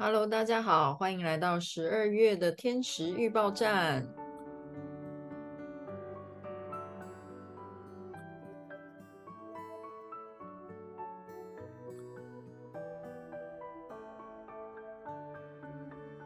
[0.00, 4.06] Hello，大家好，欢迎来到十二月的天时预报站。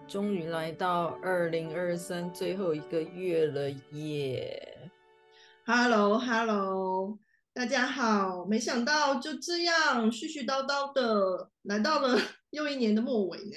[0.07, 4.91] 终于来到二零二三最后一个月了耶
[5.64, 7.18] ！Hello，Hello，
[7.54, 12.18] 大家好，没想到就这样絮絮叨叨的来到了。
[12.52, 13.56] 又一年的末尾呢，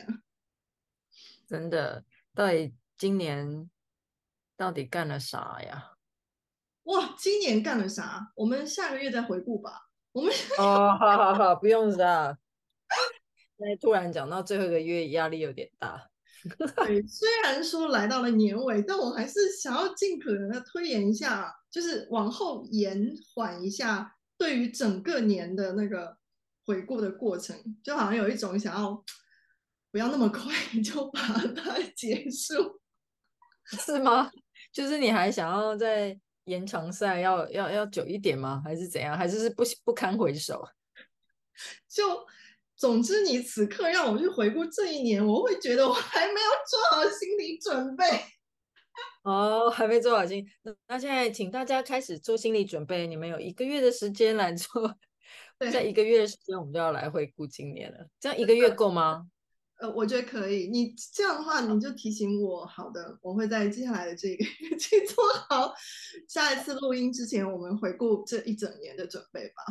[1.46, 3.70] 真的，到底今年
[4.56, 5.92] 到底干了啥呀？
[6.84, 8.32] 哇，今年干了啥？
[8.36, 9.90] 我们下个月再回顾吧。
[10.14, 12.38] 我们哦，好好好，不用啥。
[13.58, 16.10] 那突然讲到最后一个月，压力有点大。
[16.86, 26.18] 对，虽然说来到了年尾，但我还是想要尽可能的推延一下，就是往后延缓一下，对于整个年的那个。
[26.66, 29.04] 回顾的过程，就好像有一种想要
[29.92, 30.52] 不要那么快
[30.84, 32.82] 就把它结束，
[33.66, 34.32] 是吗？
[34.72, 38.62] 就是你还想要在延长赛，要要要久一点吗？
[38.66, 39.18] 还是怎样？
[39.18, 40.68] 还是是不不堪回首？
[41.88, 42.26] 就
[42.76, 48.04] 总之，你此刻让我去回顾这一年，我会觉得我还没有做好心理准备。
[49.24, 54.98] 哦，还没做好心，那那现在请大家开始做心理准备，你们有一个月的时间来做。
[55.72, 58.08] 在一个月的时间，我们就要来回顾今年了。
[58.20, 59.28] 这样一个月够吗？
[59.78, 60.70] 呃，我觉得可以。
[60.70, 62.66] 你这样的话，你就提醒我。
[62.66, 65.74] 好的，我会在接下来的这个月 去做好
[66.30, 69.64] 下一次录音之前，我们回顾这一整年的准备吧。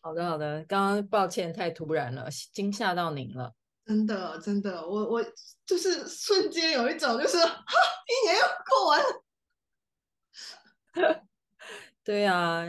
[0.00, 0.64] 好的，好的。
[0.68, 3.54] 刚刚抱歉，太突然了，惊吓到您了。
[3.84, 5.24] 真的，真的，我我
[5.66, 7.64] 就是瞬间有一种就是哈，
[8.06, 9.22] 一年又过完了。
[12.04, 12.64] 对啊。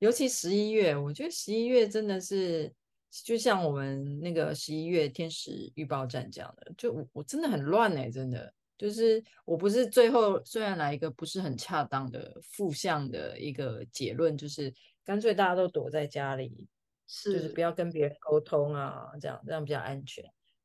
[0.00, 2.72] 尤其十一月，我觉得十一月真的是，
[3.10, 14.72] 就像我们那个十一月天使预报站这样的，就我我真的很乱哎、欸，真的就是我不是最后虽然来一个不是很恰当的负向的一个结论，就是
[15.04, 16.68] 干脆大家都躲在家里，
[17.08, 20.24] 是就是不要跟别人沟通啊，这样这样比较安全。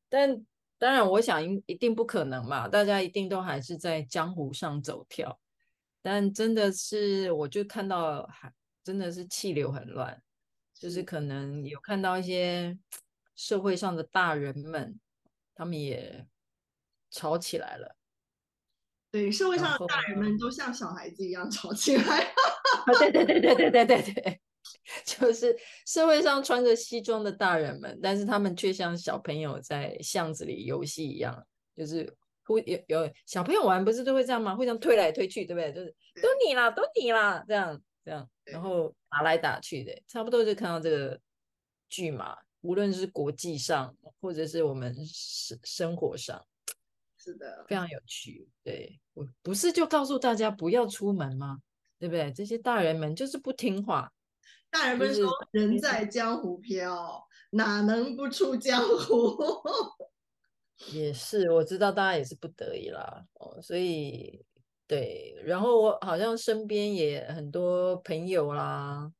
[0.09, 0.45] 但
[0.77, 5.39] 当然，我想一一定不可能嘛，大家一定都还是在江湖上走跳。
[6.03, 8.53] 但真的是，我就看到还。
[8.83, 10.21] 真的是气流很乱
[10.73, 12.77] 就是可能有看到一些
[13.35, 14.99] 社会上的大人们
[15.55, 16.25] 他们也
[17.09, 17.95] 吵起来了。
[19.11, 22.33] 对社会上的大人们都像小孩子一样吵起来
[22.99, 24.01] 对对对对对对对。
[24.13, 24.41] 对
[25.05, 25.55] 就是
[25.85, 31.45] 社会上穿着西装的大人们但是他们却像小朋友在巷子里游戏一样
[31.75, 32.11] 就是
[32.43, 34.55] 会有有小朋友玩不是都会这样吗？
[34.55, 35.71] 会这样推来推去对不对？
[35.71, 41.19] 就是都你啦都你啦这样这样，然后打来打去的，差不多就看到这个
[41.89, 42.37] 剧嘛。
[42.61, 46.45] 无论是国际上，或者是我们生生活上，
[47.17, 48.47] 是的，非常有趣。
[48.63, 51.59] 对，我不是就告诉大家不要出门吗？
[51.99, 52.31] 对不对？
[52.31, 54.11] 这些大人们就是不听话。
[54.69, 59.37] 大人们说：“人在江湖飘，哪能不出江湖？”
[60.91, 63.25] 也是，我知道大家也是不得已啦。
[63.35, 64.45] 哦，所以。
[64.93, 69.11] 对，然后我好像身边也很多朋友啦，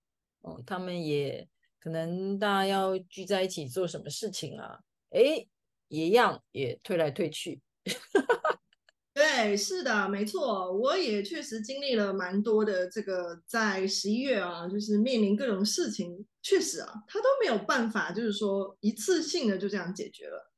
[0.42, 1.48] 哦，他们也
[1.80, 4.78] 可能大家要聚在一起做什么事情啊？
[5.10, 5.44] 哎，
[5.88, 7.60] 一样，也推来推去。
[9.16, 20.53] 对，是的，没错，我也确实经历了蛮多的这个，在十一月啊，就是面临各种事情，确实啊，他都没有办法，就是说一次性的就这样解决了。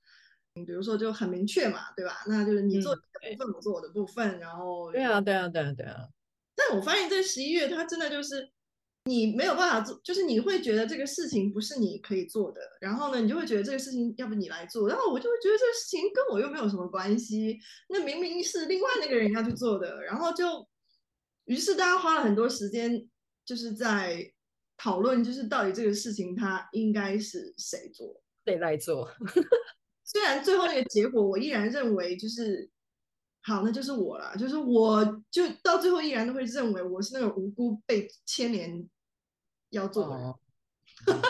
[0.63, 2.23] 比如说就很明确嘛，对吧？
[2.27, 6.07] 那就是你做你的部分，嗯、我做我的部分，然后对啊，对啊，对啊，对啊。
[6.55, 8.49] 但我发现，在十一月，它真的就是
[9.03, 20.65] 你没有办法做，就是你会觉得这个事情不是你可以做的，然后呢，你就会觉得这个事情要不你来做，然后我就会觉得这个事情跟我又没有什么关系，那明明是另外那个人要去做的，然后就
[21.43, 23.05] 于是大家花了很多时间，
[23.43, 24.31] 就是在
[24.77, 29.11] 讨论，就是到底这个事情它应该是谁做，谁来做。
[30.05, 32.69] 虽然最后那个结果，我依然认为就是
[33.41, 34.37] 好，那就是我了。
[34.37, 38.87] 就是我就到最后依然都会认为我是那个无辜被牵连
[39.71, 40.27] 要做的人。
[40.27, 40.39] 哦，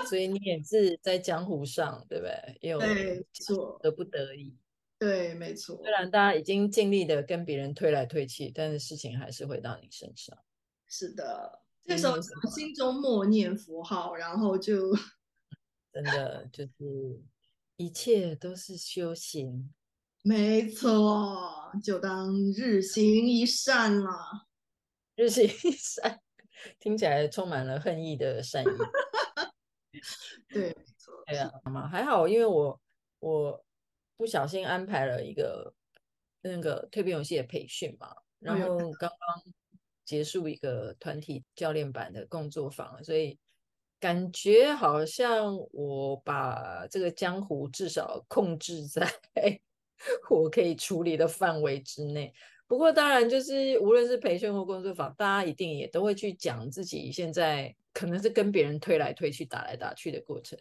[0.08, 2.58] 所以你也是在江湖上，对不对？
[2.60, 4.54] 也有对，错，得不得已。
[5.00, 5.78] 对，没错。
[5.78, 10.38] 虽然大家已经尽力的跟别人推来推去，但是事情还是回到你身上。
[10.88, 12.20] 是的，这时候
[12.54, 14.94] 心中默念佛号，然后就
[15.94, 17.24] 真的就是。
[17.78, 19.74] 一切都是修行，
[20.22, 24.48] 没错，就当日行一善了。
[25.16, 26.22] 日行一善，
[26.80, 28.68] 听起来充满了恨意的善意。
[30.50, 31.24] 对，没错。
[31.28, 31.52] 对啊，
[31.92, 32.80] 还好，因为我
[33.20, 33.66] 我
[34.16, 35.74] 不小心安排了一个
[36.42, 39.54] 那个蜕变游戏的培训嘛，然后刚刚
[40.06, 43.38] 结束一个团体教练版的工作坊，所以
[44.00, 49.08] 感觉好像我把这个江湖至少控制在
[50.30, 52.34] 我可以处理的范围之内。
[52.68, 60.58] 不过当然，就是无论是培训或工作坊，大家一定也都会去讲自己现在可能是跟别人推来推去、打来打去的过程。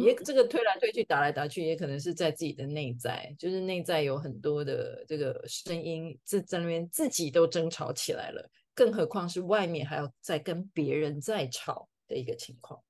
[0.00, 12.80] 也这个推来推去、打来打去，也可能是在自己的内在，就是内在有很多的这个声音，在在那边自己都争吵起来了，更何况是外面还要再跟别人在吵的一个情况。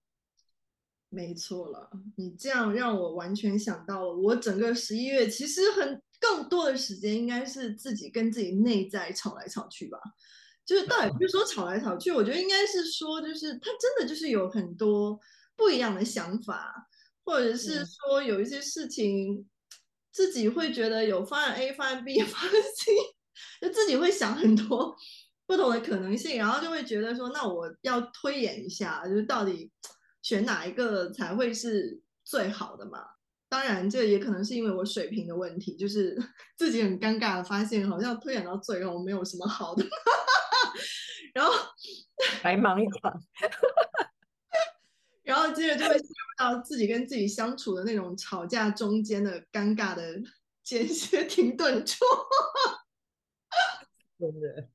[1.08, 9.98] 没错了，你这样让我完全想到了，我整个十一月其实很更多的时间应该是自己跟自己内在吵来吵去吧。
[10.64, 15.18] 就是倒也不是说吵来吵去，我觉得应该是说，就是他真的就是有很多。
[15.56, 16.88] 不一样的想法，
[17.22, 19.48] 或者是说有一些事情，
[20.10, 22.90] 自己会觉得有方案 A、方案 B、方案 C，
[23.60, 24.96] 就自己会想很多
[25.46, 29.70] 不同的可能性，然后就会觉得说，那我要推演一下，就是到底
[30.22, 33.04] 选哪一个才会是最好的嘛？
[33.48, 36.16] 当然，这也可能是因为我水平的问题，就是
[36.56, 39.84] 自己很尴尬的发现，好像推演到最后没有什么好的，
[41.34, 41.52] 然后
[42.42, 43.20] 白忙一场。
[45.22, 50.20] 然后接着就会陷入到自己跟自己相处的那种吵架中间的尴尬的
[50.62, 52.04] 间歇停顿处，
[54.18, 54.68] 真的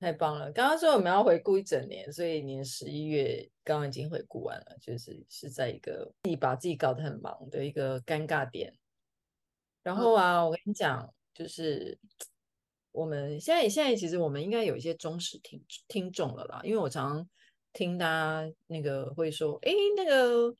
[0.00, 0.50] 太棒了！
[0.52, 8.74] 刚刚说我们要回顾一整年，所以年十一月刚刚已经回顾完了，就是是在一个自己把自己搞得很忙的一个尴尬点。
[9.82, 11.98] 然后啊，我跟你讲，就是
[12.90, 17.28] 我们现在现在其实我们应该有一些忠实听听众了啦，因为我常常。
[17.72, 20.52] 听他那个会说，哎，那个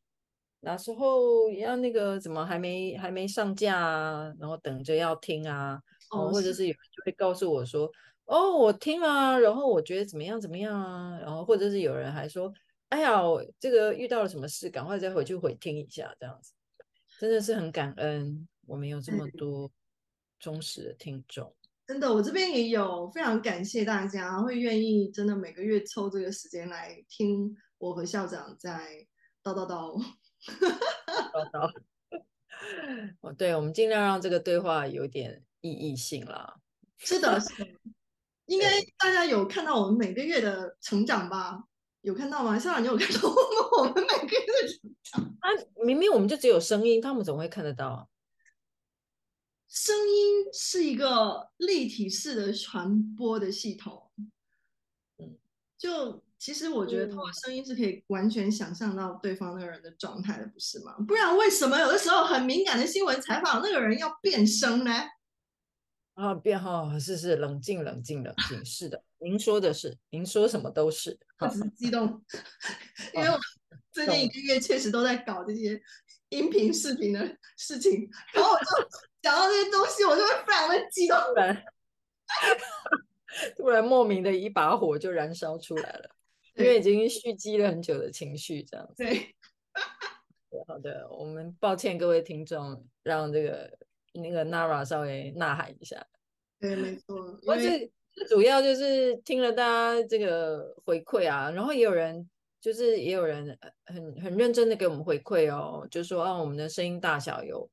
[0.61, 4.33] 哪时候要那个怎么还没还没上架啊？
[4.39, 5.83] 然后等着要听啊，
[6.13, 7.91] 哦，或者是有人就会告诉我说，
[8.31, 11.19] 哦，我听了，然后我觉得怎么样怎么样啊？
[11.19, 12.53] 然后或者是有人还说，
[12.89, 13.21] 哎呀，
[13.59, 16.53] 这个遇到了什么事，赶快再回去回听一下，这样子，
[17.19, 19.69] 真的是很感恩，我们有这么多
[20.39, 21.53] 忠实的听众。
[21.89, 29.05] 真的，我这边也有非常感谢大家会愿意真的每个月抽这个时间来听我和校长在
[29.43, 30.01] 叨叨叨
[31.33, 31.69] 叨叨。
[33.23, 36.61] 哦，对，我们尽量让这个对话有点意义性啦。
[36.97, 37.67] 是的，是的，
[38.51, 38.69] 应该
[38.99, 41.63] 大家有看到我们每个月的成长吧？
[42.01, 42.59] 有看到吗？
[42.59, 43.29] 校长，你有看到
[43.79, 45.23] 我们每个月的成长？
[45.39, 45.47] 啊，
[45.85, 48.07] 明明我们就只有声音，他们怎么会看得到啊？
[49.69, 54.11] 声音是一个立体式的传播的系统，
[55.19, 55.39] 嗯，
[55.79, 60.97] 就其实我觉得通过声音是可以完全想象到对方那个人的状态的，不是吗？
[61.07, 64.91] 不然为什么有的时候很敏感的新闻采访那个人要变声呢？
[66.21, 72.23] 啊，变哈，是是，冷静冷静冷静，是的，您说的是，您说什么都是，我只是激动，
[73.15, 73.39] 因为我
[73.91, 75.81] 最近一个月确实都在搞这些
[76.29, 77.27] 音频视频的
[77.57, 78.65] 事情，然后我就。
[79.23, 81.65] 讲到这些东西，我就会非常的激动，突然，
[83.55, 86.11] 突然莫名的一把火就燃烧出来了，
[86.55, 88.95] 因为已经蓄积了很久的情绪，这样子。
[89.05, 89.37] 对，
[90.67, 93.71] 好的，我们抱歉各位听众，让这个
[94.13, 96.07] 那个 Nara 稍微呐喊一下。
[96.59, 97.39] 对，没错。
[97.47, 97.91] 我最
[98.29, 102.29] 主要就是听了大家这个回馈啊，然后也有人
[102.61, 107.71] 就是也有人很很认真的给我们回馈哦，就说啊，我们的声音大小有。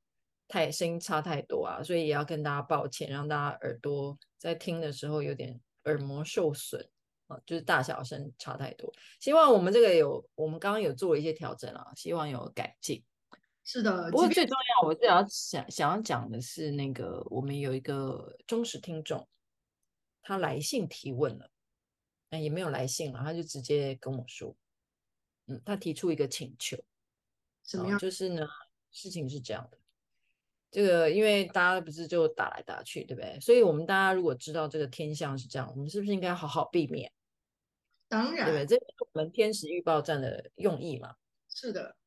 [0.49, 6.87] 太声音差太多啊，所以也要跟大家抱歉，让大家耳朵在听的时候有点耳膜受损
[7.27, 8.89] 啊，就是大小声差太多。
[9.19, 13.03] 希望我们这个有，我们刚刚有做了一些调整啊，希望有改进。
[13.69, 19.27] 是的，不过最重要，我最要想想要讲的是那个，我们有一个忠实听众，
[20.23, 21.49] 他来信提问了，
[22.29, 24.55] 那也没有来信了，他就直接跟我说，
[25.47, 26.77] 嗯，他提出一个请求，
[27.65, 27.99] 什么样？
[27.99, 28.47] 就是呢，
[28.89, 29.77] 事情是这样的。
[30.71, 33.37] 这个，因为大家不是就打来打去，对不对？
[33.41, 37.11] 所以我们大家如果知道这个天象是这样，我们是不是应该好好避免？
[38.07, 38.65] 当然，对不对？
[38.65, 41.17] 这是我们天使预报站的用意嘛。
[41.53, 41.97] 是的。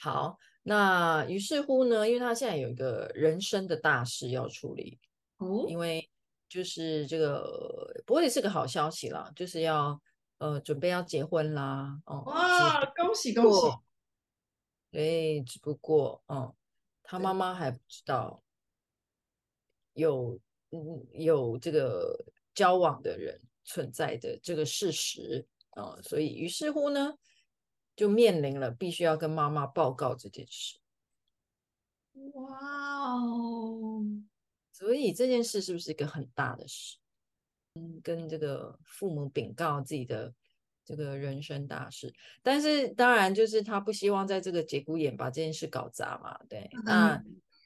[0.00, 4.98] 好，那于是乎呢，因为他现在有一个人生的大事要处理，
[5.38, 6.08] 哦，因为
[6.48, 10.00] 就是这个，不过也是个好消息啦，就是要
[10.38, 13.60] 呃准备要结婚啦，哦，哇，恭喜恭喜！
[14.90, 16.54] 对，只不过，嗯。
[17.10, 18.42] 他妈妈还不知道
[19.94, 20.38] 有
[20.72, 22.22] 嗯有这个
[22.52, 27.14] 交往的人存在的这个事实啊，哦，所以于是乎呢，
[27.98, 30.78] 就面临了必须要跟妈妈报告这件事。
[32.34, 34.04] 哇哦！
[34.72, 36.96] 所以这件事是不是一个很大的事？
[37.74, 40.32] 嗯，跟这个父母禀告自己的
[40.84, 46.38] 这个人生大事，但是当然就是他不希望在这个节骨眼把这件事搞砸嘛。
[46.48, 47.20] 对，那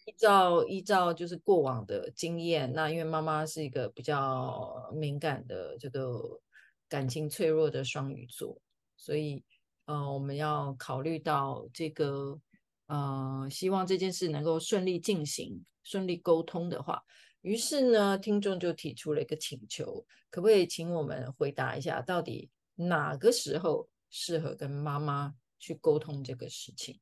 [0.06, 6.40] 依照依照就是过往的经验，那因为妈妈是一个比较敏感的这个
[6.88, 8.58] 感情脆弱的双鱼座，
[8.96, 9.44] 所以
[9.86, 12.40] 呃，我们要考虑到这个。
[12.86, 17.02] 呃，希望这件事能够顺利进行、顺利沟通的话，
[17.40, 27.00] 于是呢，听众就提出了一个请求，可不可以请我们回答一下，到底哪个时候适合跟妈妈去沟通这个事情？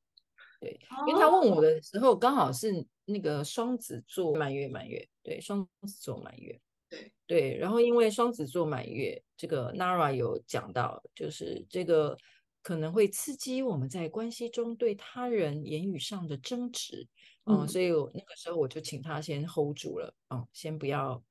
[0.61, 12.17] 对，因为他问我的时候，刚好是那个双子座满月，满月，对，双子座满月，对对，然后因为双子座满月，这个 Nara 有讲到，就是这个。
[12.63, 17.09] 可能会刺激我们在关系中对他人言语上的争执，
[17.45, 21.23] 嗯，嗯，所以我那个时候我就请他先 hold 住了，嗯，先不要，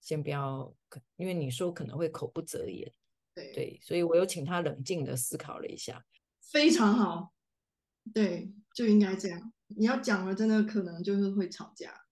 [0.00, 0.74] 先不要，
[1.16, 2.92] 因为你说可能会口不择言，
[3.34, 3.52] 对。
[3.54, 6.04] 对，所以我又请他冷静的思考了一下，
[6.42, 7.32] 非常好，
[8.12, 12.04] 对，就应该这样，你要讲了，真的可能就是会吵架，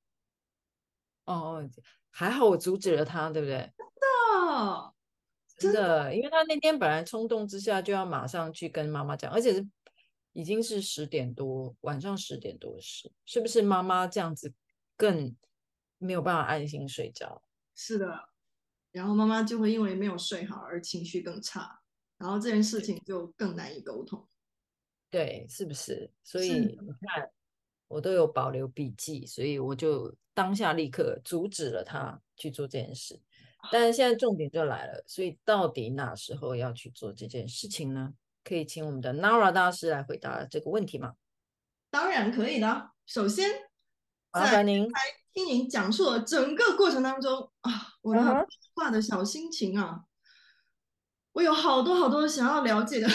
[1.26, 1.68] 哦，
[2.10, 3.58] 还好我阻止了他，对不对？
[3.76, 4.93] 真的。
[5.64, 9.66] 真的，因为他那天本来冲动之下就要马上去跟妈妈讲，而且是
[10.32, 14.52] 已经是十点多，晚上十点多时，是不是妈妈这样子
[14.96, 15.34] 更
[15.98, 17.42] 没有办法安心睡觉？
[17.74, 18.28] 是的，
[18.92, 21.80] 然后妈妈就会因为没有睡好而情绪更差，
[22.18, 24.26] 然后这件事情就更难以沟通。
[25.10, 26.10] 对，是不是？
[26.22, 27.30] 所以你看，
[27.86, 33.20] 我都有保留笔记，所以我就当下立刻阻止了他去做这件事。
[33.70, 38.14] 但是现在重点就来了，所以到底哪时候要去做这件事情呢？
[38.44, 41.14] 可以请我们的 Nara 大师来回答这个问题吗？
[41.90, 42.90] 当然可以的。
[43.06, 43.50] 首先，
[44.32, 44.86] 麻烦您
[45.32, 47.70] 听您讲述了整个过程当中啊，
[48.02, 50.04] 我的话的小心情啊，uh.
[51.32, 53.08] 我有好多好多想要了解的。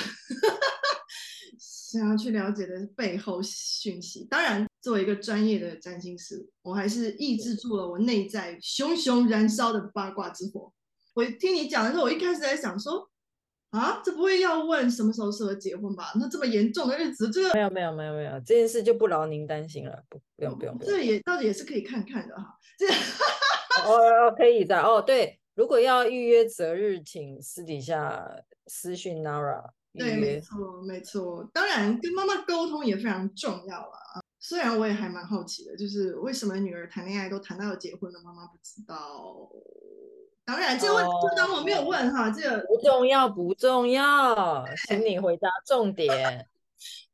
[1.92, 10.72] 想要去了解的背后讯息，当然，作为一个专业的占星师，我还是抑制住了我内在熊熊燃烧的八卦之火。
[11.16, 13.10] 我听你讲的时候，我一开始在想说，
[13.72, 16.12] 啊，这不会要问什么时候适合结婚吧？
[16.16, 20.78] 那这么严重的日子，这个没有没有没有没有，这件事就不劳您担心了，不不用不用。
[20.80, 22.56] 这也到底也是可以看看的哈。
[22.78, 22.88] 这
[23.90, 28.24] 哦哦可以的哦，对，如果要预约择日，请私底下
[28.68, 29.72] 私讯 Nara。
[30.00, 31.48] 对，没错，没错。
[31.54, 34.22] 当然，跟妈妈沟通也非常重要啊。
[34.40, 39.50] 虽然我也还蛮好奇的，就是为什么女儿谈恋爱都谈到结婚了，妈妈不知道。
[40.46, 42.32] 当然，这个问题就当我没有问哈。
[42.32, 46.48] 这个不重要，不重要，请你回答重点。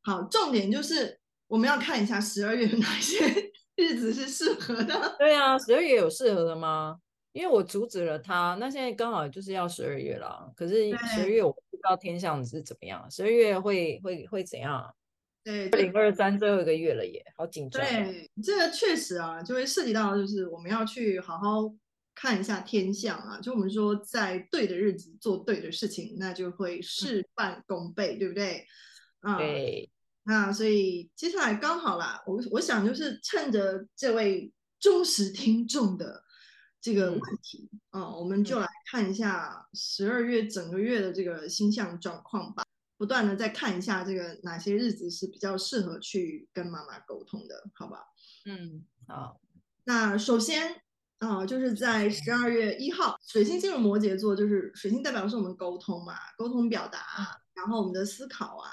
[0.03, 3.25] 好，重点就是我们要看一下十二月哪些
[3.75, 5.15] 日子是适合的。
[5.17, 6.99] 对啊，十二月有适合的吗？
[7.35, 10.51] 因为我阻止了他，那现在刚好就是要十二月了。
[10.55, 11.55] 可是十二月我。
[11.75, 14.95] 不知道天象是怎么样，十二月会会会怎样？
[15.43, 17.83] 对，二零二三最后一个月了耶，好紧张。
[17.83, 21.71] 对，这个确实啊，就会涉及到就是我们要去好好
[22.15, 23.41] 看一下天象啊。
[23.41, 28.65] 就我们说，在对的日子做对的事情，那就会事半功倍，嗯、对不对？
[29.19, 29.91] 啊，对。
[30.23, 34.49] 那所以接下来刚好啦，我我想就是趁着这位
[34.79, 36.23] 忠实听众的。
[36.85, 42.63] 这个问题啊、嗯哦，我们就来看一下十二月整个月的这个星象状况吧。
[42.95, 48.05] 不断的再看一下这个哪些日子是比较适合去跟妈妈沟通的，好吧？
[48.45, 49.41] 嗯，好。
[49.85, 50.75] 那首先
[51.17, 57.01] 啊、哦，就是在十二月一号，水星进入摩羯座，就是水星代表的是我们沟通嘛，沟通表达，
[57.55, 58.69] 然后我们的思考啊。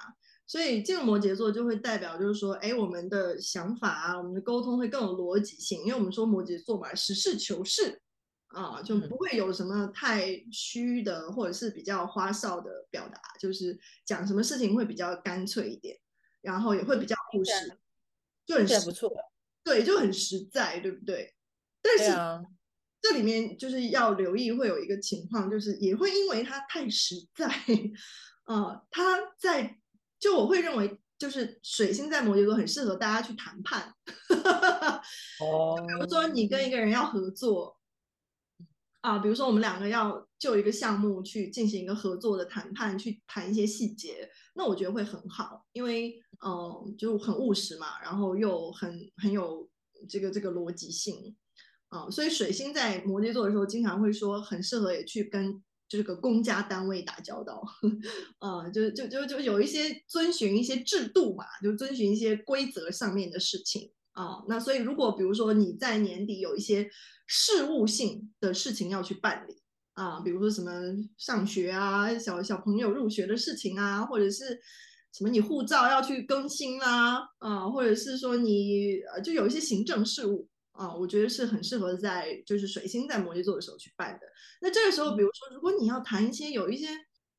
[0.53, 8.03] 所以进入摩羯座就会代表，就是说，哎，我们的想法啊，我们的沟通会更有逻辑性，因为我们说摩羯座嘛，实事求是
[8.49, 15.99] 啊，就不会有什么太虚的或者是比较花哨的表达，就是讲什么事情会比较干脆一点，
[16.43, 17.79] 然后也会比较务实，
[18.45, 19.11] 就很实，不错，
[19.65, 21.35] 对，就很实在，对不对？
[21.81, 22.13] 但是
[23.01, 27.49] 这里面就是要留意，会有一个情况，就是也会因为他太实在，
[28.45, 29.79] 啊，他在。
[30.23, 33.93] 就我会认为，就是水星在摩羯座很适合大家去谈判。
[35.43, 37.77] 哦，比如说你跟一个人要合作
[39.01, 49.69] 啊，比如说我们两个要就一个项目去进行一个合作的谈判，去谈一些细节，那我觉得会很好，因为嗯、呃，就很务实嘛，然后又很很有
[50.09, 51.35] 这个这个逻辑性
[51.89, 55.61] 啊，所以水星在摩羯座的时候，经常会说很适合也去跟。
[55.93, 57.63] 就是个公家单位打交道，
[58.39, 64.43] 啊、就就就就有一些遵循一些制度嘛，就遵循一些规则上面的事情啊。
[64.49, 66.89] 那所以如果比如说你在年底有一些
[67.27, 69.61] 事务性的事情要去办理
[69.93, 70.73] 啊，比如说什么
[71.19, 74.59] 上学啊、小小朋友入学的事情啊，或者是
[75.13, 80.49] 什么你护照要去更新啦啊，或者是说你就有一些行政事务。
[80.73, 84.27] 啊，我觉得是很适合在就是水星在摩羯座的时候去办的。
[84.61, 86.89] 那这个时候，比如说，如果你要谈一些有一些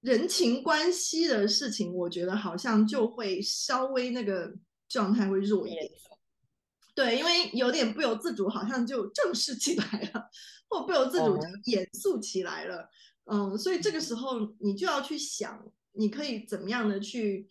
[0.01, 4.53] 人情关系的事情，我觉得好像就会稍微那个
[4.87, 5.89] 状态会弱一点。
[6.93, 10.29] 对，因为有点不由自主，好像就正式起来了，
[10.69, 12.87] 或不由自主就严肃起来了。
[13.25, 17.49] 嗯，所以这个时候你就要去想，你可以怎么样的去，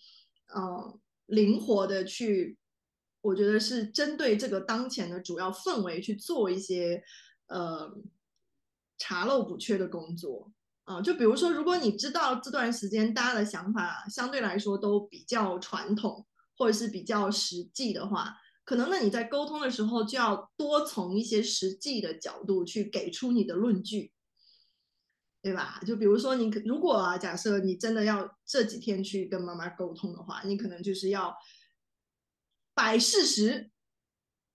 [0.54, 2.56] 呃，灵活的去。
[3.22, 7.00] 我觉得是针对这个当前的主要氛围去做一些，
[7.46, 7.88] 呃，
[8.98, 10.52] 查漏补缺的工作
[10.82, 11.00] 啊。
[11.00, 16.26] 就比如说，如果你知道这段时间大家的想法相对来说都比较传统，
[16.58, 24.12] 或者是比较实际的话，可能那你在沟通的时候就要多从一些实际的角度去给出你的论据，
[25.40, 25.80] 对吧？
[25.86, 31.32] 就比如说，你如果啊，假设你真的要这几天去跟妈妈沟通的话，你可能就是要。
[32.82, 33.70] 摆事实，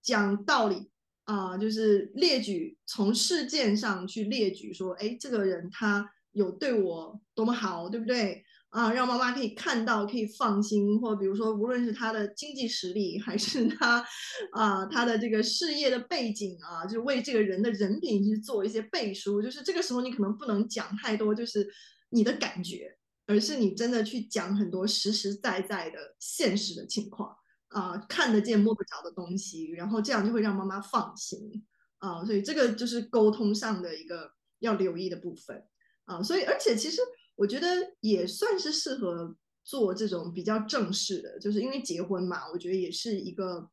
[0.03, 0.91] 讲道理
[1.23, 8.91] 啊、就是列举从事件上去列举说，哎，这个人他有对我多么好，对不对啊？
[8.91, 10.99] 让妈妈可以看到，可以放心。
[10.99, 14.05] 或比如说，无论是他的经济实力，还是他
[14.51, 19.41] 啊他的这个事业的背景啊，就为这个人的人品去做一些背书。
[19.41, 21.65] 就是这个时候，你可能不能讲太多，就是
[22.09, 27.33] 你的感觉，而是你真的去讲很多实实在在的现实的情况。
[27.69, 31.65] 啊、看得见摸不着的东西，然后这样就会让妈妈放心
[31.99, 35.63] 啊、所以这个就是沟通上的一个要留意的部分
[36.05, 37.01] 啊、所以而且其实
[37.35, 37.67] 我觉得
[37.99, 43.69] 也算是适合做这种比较正式的，就是因为结婚嘛，我觉得也是一个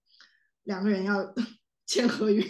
[0.64, 1.32] 两个人要
[1.86, 2.42] 签合约，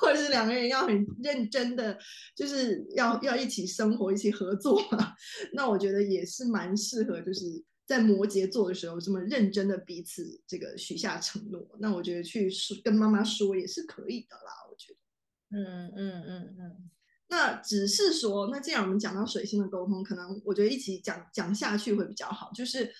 [0.00, 1.98] 或者是两个人要很认真的，
[2.36, 5.14] 就是要要一起生活、一起合作嘛，
[5.54, 7.64] 那我觉得也是蛮适合，就是。
[7.86, 14.52] 在摩羯座的时候，这么认真的彼此这个许下承诺，那我觉得去说跟妈妈说也是可以的啦。
[14.68, 16.90] 我觉得，嗯嗯嗯嗯。
[17.28, 22.50] 那只是说，那既然我们讲到水星的沟通，可能我觉得一起讲讲下去会比较好。
[22.52, 22.92] 就是，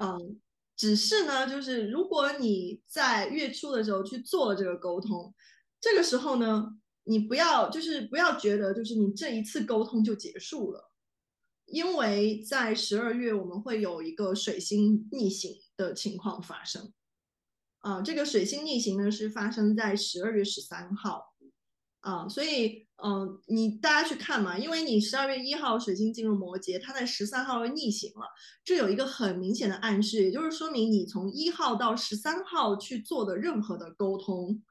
[0.00, 0.40] 嗯，
[0.76, 5.34] 只是呢，就是如果你在月初的时候去做了这个沟通，
[5.80, 10.91] 这个时候呢，你不要就是不要觉得就是你这一次沟通就结束了。
[11.72, 16.92] 因为在十二月我们会有一个水星逆行的情况发生，
[17.78, 21.32] 啊、这个水星逆行呢是发生在十二月十三号，
[22.00, 28.26] 啊、所以，嗯、你大家去看嘛，因为你十二月一号水星进入摩羯，它在十三号又逆行了，
[28.62, 34.62] 这有一个很明显的暗示，也就是说明你从一号到十三号去做的任何的沟通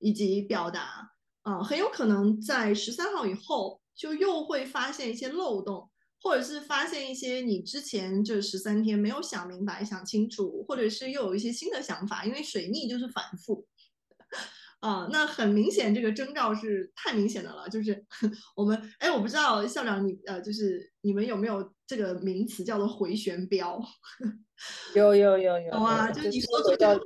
[0.00, 5.88] 以及表达，啊、很有可能在十三号以后就又会发现一些漏洞。
[6.22, 13.66] 或者是发现一些你之前这十三天没有想明白、想清楚，或者是又有一些新的想法，因为水逆就是反复，
[14.80, 18.04] 啊、呃，那很明显这个征兆是太明显的了，就是
[18.54, 23.80] 我们哎，我不知道校长你呃，就是你们有没有这个名词叫做回旋镖？
[24.94, 26.96] 有有有有，有啊，就你说出去，对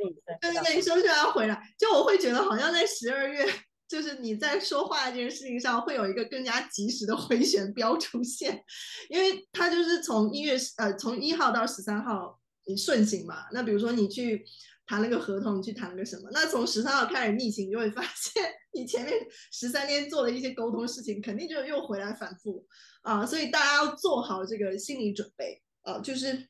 [0.41, 3.47] 对对，你说出来要回来，就我会觉得好像在十二月。
[3.95, 8.61] 就是你在说话这件事情上会有一个更加及时的回旋镖出现，
[9.09, 14.45] 因为它就是从一月呃从一号到十三号你顺行嘛，那比如说你去
[14.85, 19.15] 谈了个合同，你去谈了个什么，那从十三号开始逆行，你就会发现你前面
[19.53, 22.67] 十三天做的一些沟通事情，肯定就又回来反复。
[23.03, 25.63] 啊，所以大家要做好这个心理准备。
[25.83, 26.49] 啊，就是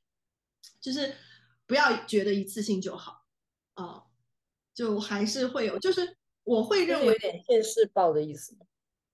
[0.81, 1.15] 就是
[1.67, 3.27] 不要觉得一次性就好。
[3.75, 4.05] 啊，
[4.75, 6.17] 就还是会有就是。
[6.45, 8.55] 我会认为有点现世报的意思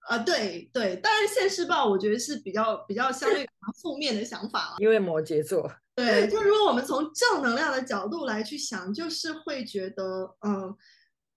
[0.09, 3.49] 啊，对对，当然现世报我觉得是比较比较相对
[3.81, 5.71] 负面的想法了，因为摩羯座。
[5.95, 10.75] 对，就如果我们从正能量的角度来去想，就是会觉得，嗯，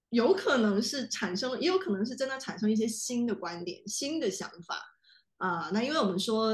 [0.10, 4.82] 有可能是产生，也有可能是真的产生一些新的观点、新的想法
[5.38, 5.70] 啊。
[5.74, 6.54] 那因为我们说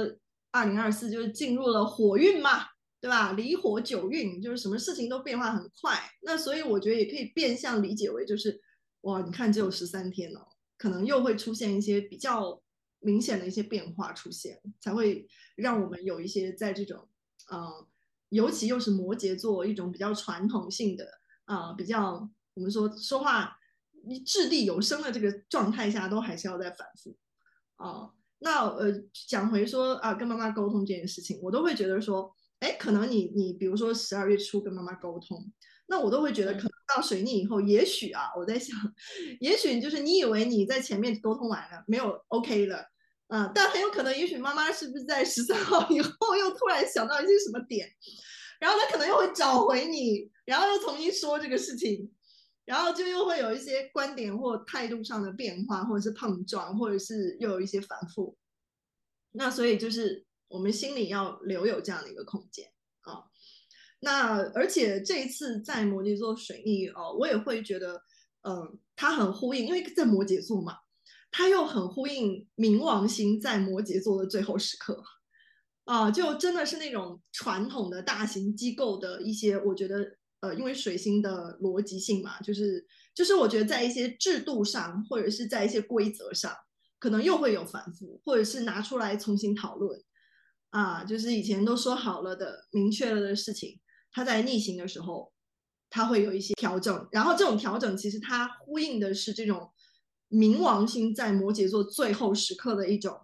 [0.52, 2.66] 二零二四就是进入了火运嘛，
[3.00, 3.34] 对吧？
[3.34, 5.98] 离火九运，就是什么事情都变化很快。
[6.24, 8.60] 那所以我觉得也可以变相理解为就是。
[9.02, 10.46] 哇，你看只有十三天哦，
[10.78, 12.62] 可能又会出现一些比较
[13.00, 17.08] 明显的一些变化出现，才会让我们有一些在这种，
[17.50, 17.88] 呃，
[18.28, 21.08] 尤其又是摩羯座一种比较传统性的，
[21.46, 23.58] 啊、比较我们说说话
[24.06, 27.16] 你掷地有声的这个状态下，都还是要再反复，
[27.78, 28.92] 啊、那呃
[29.30, 35.50] 讲回说啊、跟妈妈沟通这件事情，我都会觉得说，哎，可能你你比如说十二月初跟妈妈沟通。
[35.90, 38.78] 那我都会觉得可能到水逆以后，也许啊，我在想，
[39.40, 42.78] 也许就是你以为你在前面沟通完了，没有 OK 了，
[43.28, 47.92] 啊、呃，但很有可能，也许妈妈是不是在十三号以后又突然想到一些什么点，
[48.60, 52.12] 然后她可能又会找回你，然后又重新说这个事情，
[52.66, 58.38] 然后就又会有一些观点或态度上的变化，或者是碰撞，或者是又有一些反复。
[59.32, 62.79] 那所以就是我们心里要留有这样的一个空间啊。
[64.00, 68.02] 那而且这一次在摩羯座水逆哦，我也会觉得，
[68.42, 70.78] 嗯，它很呼应，因为在摩羯座嘛，
[71.32, 75.04] 它又很呼应冥王星在摩羯座的最后时刻
[75.86, 86.54] 啊，就真的是那种传统的大型机构的一些，我觉得呃，因为水星的逻辑性嘛，就是就是我觉得在一些制度上或者是在一些规则上。
[87.02, 90.04] 可能又会有反复，或者是拿出来重新讨论，
[90.72, 93.80] 啊，就是以前都说好了的、明确了的事情，
[94.12, 95.32] 它在逆行的时候，
[95.90, 97.08] 它会有一些调整。
[97.12, 99.72] 然后这种调整其实它呼应的是这种
[100.30, 103.20] 冥王星在摩羯座最后时刻的一种，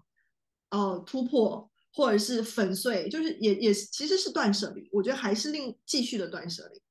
[0.70, 4.90] 呃，突破或者是粉碎，就是也也其实是断舍离。
[4.92, 6.82] 我觉得还是另继续的断舍离，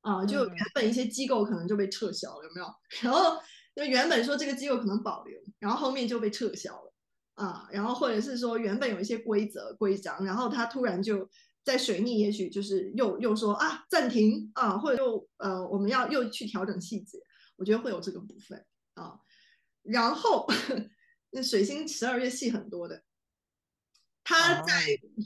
[0.00, 2.66] 啊，就原本一些机构可能就被撤销了，有没有？
[3.02, 3.40] 然后。
[3.76, 6.94] 就原本说这个机构可能保留，然后后面就被撤销了
[7.34, 11.28] 啊，然后或者是说原本有一些规则规章，然后他突然就
[11.66, 17.18] 在水逆，也许就是又又说啊暂停啊，或者又呃我们要又去调整细节，
[17.56, 19.18] 我觉得会有这个部分啊。
[19.82, 20.46] 然后
[21.30, 23.02] 那水星十二月戏很多的，
[24.22, 24.72] 他在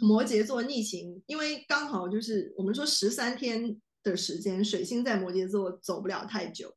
[0.00, 6.74] 摩羯座逆行，因为刚好就是我们说十三天的时间，水星在摩羯座走不了太久。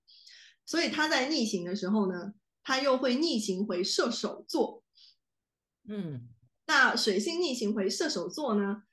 [0.65, 4.83] 所以他在逆行的时候呢，他又会逆行回射手座。
[5.87, 6.27] 嗯，
[6.67, 8.83] 那水星逆行回射手座呢，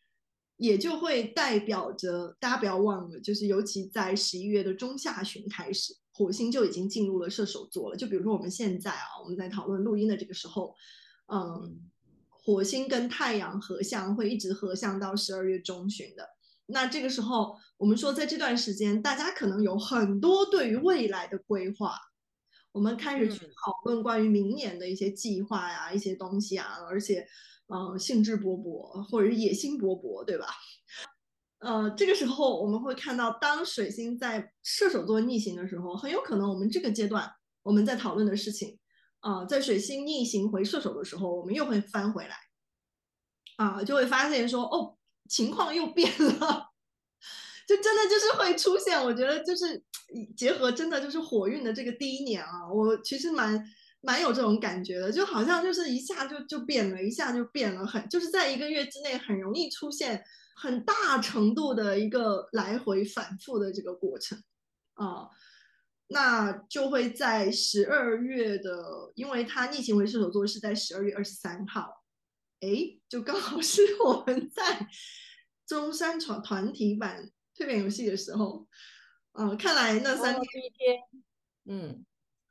[0.61, 7.96] 也就会代表着大家不要忘了，就是尤其在十一月的中下旬开始，火星就已经进入了射手座了。
[7.96, 10.77] 就比如说我们现在啊，我们在讨论录音的这个时候，
[11.33, 11.81] 嗯，
[12.29, 16.29] 火星跟太阳合相会一直合相到十二月中旬的。
[16.66, 21.96] 那这个时候，我们说在这段时间，大家可能有很多对于未来的规划，
[22.73, 27.27] 我们开始去讨论关于明年的一些计划呀、一些东西啊，而且，
[27.71, 30.47] 呃，兴致勃勃或者野心勃勃，对吧？
[31.61, 37.31] 呃，这个时候我们会看到，当水星在射手座逆行的时候，很有可能我们这个阶段
[37.63, 38.79] 我们在讨论的事情，
[39.21, 42.37] 啊、在水星逆行回射手的时候，我们又会翻回来，
[43.57, 44.97] 啊、就会发现说，哦。
[45.29, 46.71] 情况又变了，
[47.69, 49.01] 就真的就是会出现。
[49.01, 49.81] 我觉得就是
[50.37, 53.65] 结合真的就是火运的这个第一年啊，我其实蛮
[54.01, 64.43] 蛮有这种感觉的，就好像就是一下就就变了，一下就变了，很就是在一个月之内很容易出现很大程度的一个来回反复的这个过程
[64.95, 65.29] 啊。
[66.13, 72.03] 那就会在十二月的，因为它逆行为射手座是在十二月二十三号。
[72.61, 72.69] 哎，
[73.09, 74.89] 就刚好是我们在
[75.67, 78.67] 中山团团体版蜕变游戏的时候，
[79.35, 80.45] 嗯，看来那三天，
[80.77, 80.99] 天，
[81.67, 82.05] 嗯，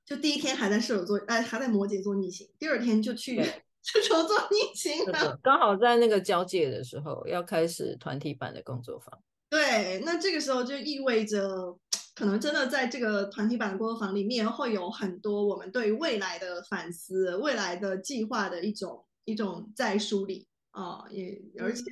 [0.10, 3.43] 就第一天还在射手座，哎，还在摩羯座逆行，第二天就去
[3.84, 9.22] 射手座逆行了，刚好在那个交界的时候要开始团体版的工作坊。
[9.50, 11.78] 对，那这个时候就意味着，
[12.15, 19.06] 可能真的在这个团体版的工作坊里面会有很多我们对未来的反思、未来的计划的一种。
[19.26, 21.84] 一种再梳理啊，也而且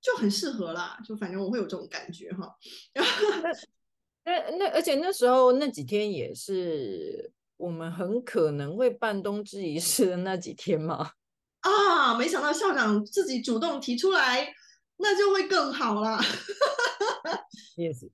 [0.00, 2.56] 就很适合啦，就反正我会有这种感觉哈。
[4.24, 11.12] 那那而且那时候那几天也是我们很可能会办冬至仪式的那几天嘛。
[11.60, 14.54] 啊，没想到校长自己主动提出来，
[14.98, 16.20] 那就会更好啦。
[17.76, 18.08] Yes，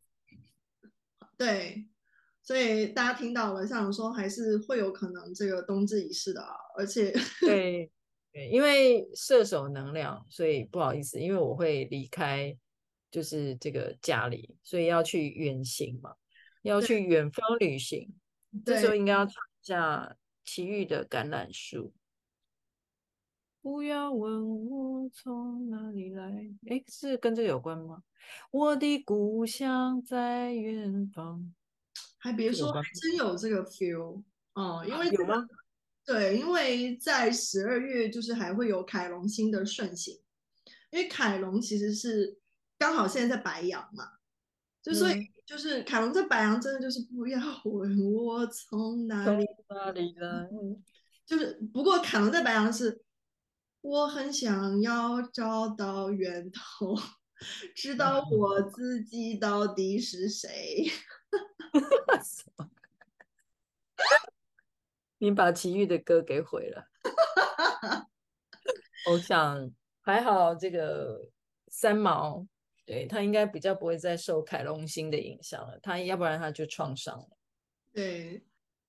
[1.36, 1.86] 对，
[2.42, 7.90] 所以大家听到了，校长说还是会有可能这个冬至仪式的啊，而且对。
[8.32, 12.54] 对，因为射手能量，所以不好意思，因为我会离开，
[13.10, 16.14] 就是这个家里，所以要去远行嘛，
[16.62, 18.14] 要去远方旅行，
[18.64, 21.88] 这时候应该要唱一下奇遇的《橄榄树》。
[23.62, 28.02] 不要问我从哪里来，哎，是跟这个有关吗？
[28.52, 31.52] 我的故乡在远方，
[32.18, 34.22] 还别说，还真有这个 feel
[34.54, 35.48] 哦，因为、这个、有吗？
[36.04, 40.14] 对，因为在十二月就是还会有凯龙星的顺行，
[40.90, 42.38] 因为凯龙其实是
[42.78, 44.12] 刚好现在在白羊嘛，
[44.82, 50.48] 就所以就是凯龙在白羊真的就是不要 问我从哪里哪里来，
[51.24, 53.02] 就是不过凯龙在白羊是
[53.80, 56.94] 我很想要找到源头，
[57.74, 60.84] 知道我 自己到底是谁。
[65.18, 66.84] 你把齐豫的歌给毁了。
[69.10, 71.30] 我想还好，这个
[71.68, 72.46] 三毛，
[72.86, 75.76] 对，他应该比较不会再受凯龙星的影响了。
[75.82, 77.28] 他要不然他就创伤了。
[77.92, 78.40] 对，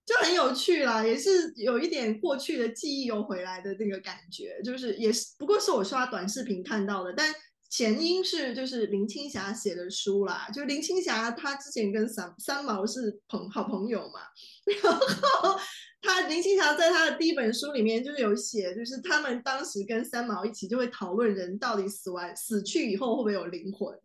[0.06, 7.34] 就很有趣啦，也是有一点过去的记忆又回来的那个感觉，就是也是不过是我刷短视频看到的，但
[7.70, 14.22] 前因是就是林青霞写的书啦，就林青霞她之前跟三三毛是朋好朋友嘛，
[14.84, 15.60] 然后。
[16.00, 24.00] 她林青霞在她的第一本书里面就是有写，就是他们当时跟三毛一起就会讨论人到底死完死去以后会不会有灵魂，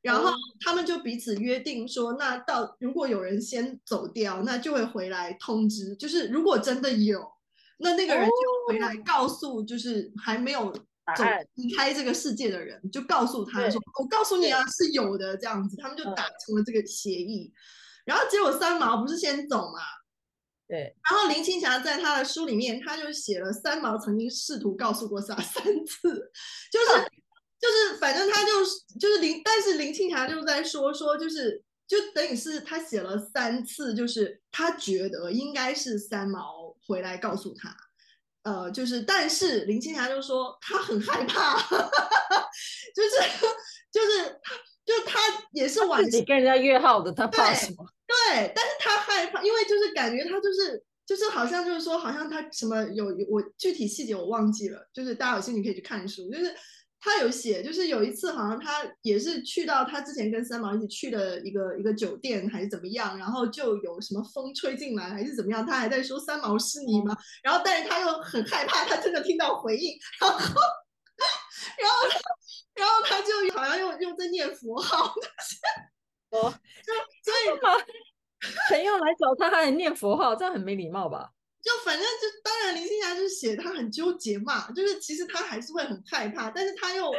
[0.00, 0.30] 然后
[0.64, 7.28] 他们就彼此约定说，那到如果有人先走掉，那就会回来通知，就是如果真的有，
[7.78, 10.72] 那那个人就回来告诉，就是还没有
[11.16, 17.52] 走离开这个世界的人，就告诉他说，我告诉你啊，是有的这样子，他们就达成了这个协议，
[18.04, 19.80] 然后结果三毛不是先走嘛？
[20.66, 26.30] 对，然后林青霞在他的书里面，他就写了三毛曾经试图告诉过他三次，
[26.70, 27.10] 就是
[27.58, 28.52] 就是反正他就
[29.00, 37.74] 就是林，但是林青霞就在说说就是就等于是他写了三次，就是他觉得应该是三毛回来告诉他，
[38.48, 41.54] 呃，就是但是林青霞就说她很害怕，
[42.94, 43.20] 就是
[43.92, 44.40] 就是
[44.86, 45.18] 就他
[45.52, 47.86] 也是晚自己跟人家约好的，他怕什么？
[48.06, 56.54] 对，但是他害怕，因为就是感觉他就是就是好像就是说，好像他什么有我具体细节我忘记了，就是大家有兴趣可以去看书，就是
[57.00, 67.16] 他有写，就是有一次好像他也是去到他之前跟三毛一起去的一个一个酒店还是怎么样，然后就有什么风吹进来还是怎么样，他还在说三毛是你吗？
[67.42, 70.38] 然后但是他又很害怕，他真的听到回应，然后
[71.78, 72.08] 然后
[72.74, 75.14] 然后他就好像又又在念佛号。
[76.30, 76.52] 哦，
[76.84, 76.92] 就
[77.24, 77.72] 所以嘛，
[78.68, 81.30] 朋友来找他，还念佛号，这样很没礼貌吧？
[81.62, 87.10] 就反正就当然林青霞就是写她很纠结嘛，就是其实她还是会很害怕，但是她又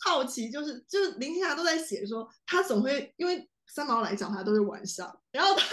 [0.00, 5.64] 好奇，就是就是林青霞都在写说她总会因为三毛来找她都是晚上，然后她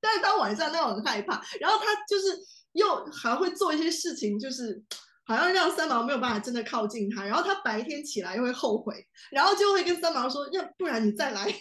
[0.00, 2.38] 但是他晚上都很害怕，然后她就是
[2.72, 4.82] 又还会做一些事情，就是
[5.26, 11.44] 好像让三毛没有办法真的靠近他，然后他白天起来又会后悔，然后就会跟三毛说，要不然你再来。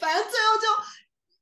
[0.00, 0.66] 反正最后就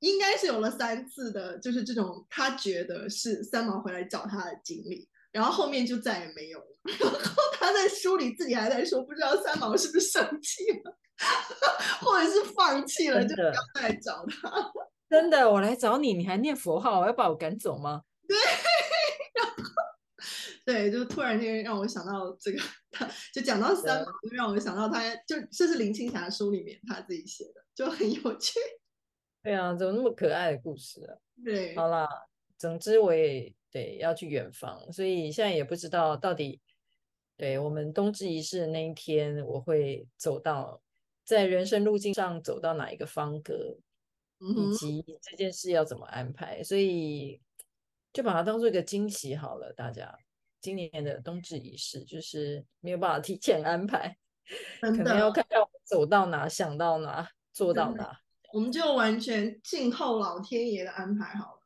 [0.02, 6.66] 应该是有了三次的，就是这种他觉得是三毛回来找他的经历，然后后面就再也没有了。
[6.98, 10.98] 然后他在书里自己还在说，不知道三毛是不是生气了，
[12.02, 14.50] 或者是放弃了，就不要再来找他。
[15.08, 18.02] 真的，我来找你，你还念佛号，我要把我赶走吗？
[18.26, 18.36] 对，
[19.34, 19.52] 然后
[20.64, 22.58] 对，就突然间让我想到这个，
[22.90, 27.62] 他就讲到三毛，就让我想到他，就这是林青霞书里面他自己写的。
[27.74, 28.58] 就很有趣，
[29.42, 31.16] 对啊，怎么那么可爱的故事啊？
[31.44, 32.08] 对，好啦，
[32.56, 36.60] 总之我也对要去远方，所以现在也不知道到底，
[37.36, 40.80] 对我们冬至仪式的那一天，我会走到
[41.24, 43.76] 在人生路径上走到哪一个方格，
[44.38, 47.40] 嗯、以及这件事要怎么安排，所以
[48.12, 49.72] 就把它当做一个惊喜好了。
[49.72, 50.16] 大家
[50.60, 54.16] 今年的冬至仪式就是没有办法提前安排，
[54.80, 57.28] 可能要看看我走到哪，想到哪。
[57.54, 58.16] 做到的，
[58.52, 61.58] 我们就完全静候老天爷的安排好了。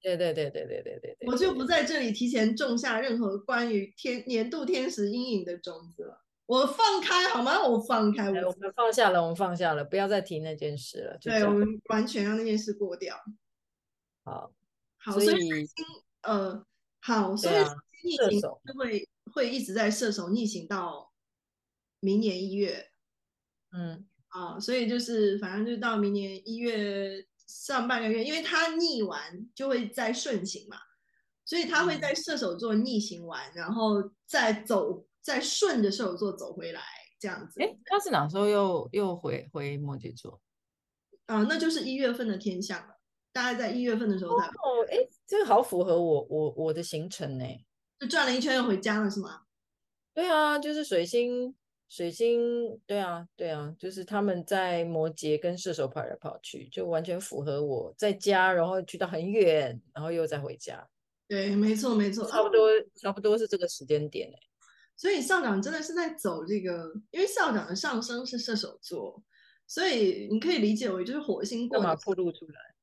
[0.00, 6.24] 对对对对对对对对，我就不在这里提前种下任何关于天年度天使阴影的种子了。
[6.46, 7.66] 我放开好吗？
[7.66, 11.18] 我放开，我们放下了，我们放下了，不要再提那件事了。
[11.20, 13.16] 对，我们完全让那件事过掉。
[14.24, 14.52] 好，
[14.96, 15.66] 好，所以，所以
[16.22, 16.64] 呃，
[17.00, 17.54] 好，所以
[18.04, 21.12] 逆行就会会一直在射手逆行到
[22.00, 22.90] 明年一月。
[23.72, 24.06] 嗯。
[24.38, 29.20] 啊、哦，所以就是反正就到明年一月上半个月，因为它逆完
[29.52, 30.76] 就会再顺行嘛，
[31.44, 33.96] 所以它会在射手座逆行完，嗯、然后
[34.26, 36.80] 再走，再顺着射手座走回来
[37.18, 37.60] 这样子。
[37.60, 40.40] 哎，它是哪时候又又回回摩羯座？
[41.26, 42.94] 啊、呃，那就是一月份的天象了，
[43.32, 44.46] 大概在一月份的时候才。
[44.46, 47.44] 哦，哎，这个好符合我我我的行程呢，
[47.98, 49.42] 就转了一圈又回家了是吗？
[50.14, 51.56] 对啊，就是水星。
[51.88, 60.86] 水星，对啊，对啊，就是他们在摩羯跟射手跑来跑去，就完全符合我在家，然后去到很远，然后又再回家。
[61.26, 64.30] 对，没错，没错，差不多，差不多是这个时间点。
[64.96, 69.22] 所以校长真的是在走这个，因为校长的上升是射手座，
[69.66, 71.78] 所以你可以理解为就是火星过。
[71.78, 72.74] 干嘛暴露出来？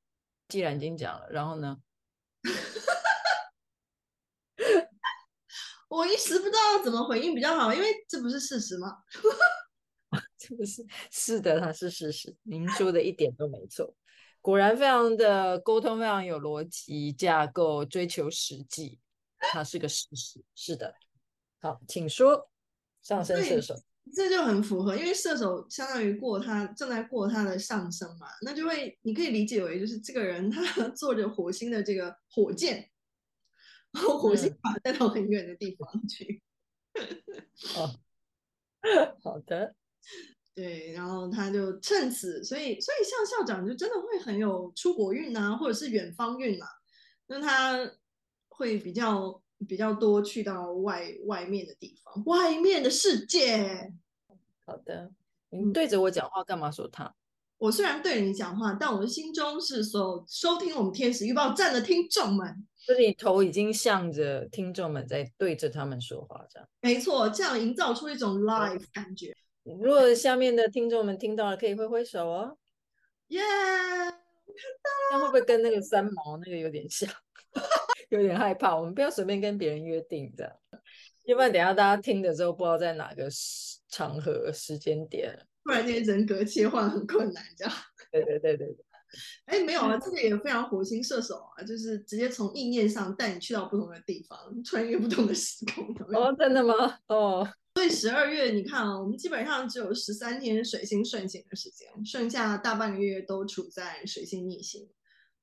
[0.47, 1.77] 既然已经讲了，然后呢？
[5.95, 8.97] 我一时不知道怎么回应比较好，因为这不是事实吗？
[10.37, 10.85] 这不是？
[11.09, 12.35] 是的，它是事实。
[12.43, 13.95] 您说的一点都没错，
[14.41, 18.99] 果然非常的沟通，非常有逻辑架构，追求实际，
[19.39, 20.43] 它是个事实。
[20.53, 20.93] 是的，
[21.61, 22.49] 好，请说。
[23.01, 23.75] 上升射手，
[24.15, 32.89] 这就很符合，因为射手相当于过他正在过他的上升嘛，那就会你可以理解为就是这个人他 坐着火星的这个火箭，
[34.19, 36.41] 火星把他带到很远的地方去。
[37.75, 37.95] 哦，
[39.23, 39.75] 好的，
[40.53, 46.67] 对，然后他就趁此，所以所以像校长就真的会很有出国运啊，或者是远方运啊，
[47.27, 47.91] 那他
[48.47, 53.93] 会比较比较多去到外外面的地方，外面的世界。
[54.65, 55.11] 好的，
[55.49, 57.13] 你对着我讲话干嘛说他？
[57.57, 62.67] 我虽然对着你讲话，但我的心中是所有收听我们天使预报站的听众们。
[62.85, 69.35] 就是你头已经向着听众们在对着他们说话，这样没错，这样营造出一种 live 感觉。
[69.63, 72.57] 如果下面的听众们听到了，可以挥挥手哦。
[73.29, 73.47] 耶，我
[74.53, 75.11] 看到了。
[75.11, 77.09] 那会不会跟那个三毛那个有点像？
[78.09, 78.75] 有点害怕。
[78.75, 80.53] 我们不要随便跟别人约定这样，
[81.23, 83.27] 要不然等下大家听的时候不知道在哪个
[83.89, 87.73] 场合时间点，不然那些人格切换很困难这样。
[88.11, 88.85] 对对对对对。
[89.45, 95.85] 哎，没有啊，这个也非常火星射手啊，就是直接从意念上带你去到不同的地方，穿越不同的时空。
[96.13, 96.73] 哦，真的吗？
[97.07, 104.87] 哦，所以十二月你看啊，我们基本上只有十三天水星顺行的时间，剩下大半个月都处在水星逆行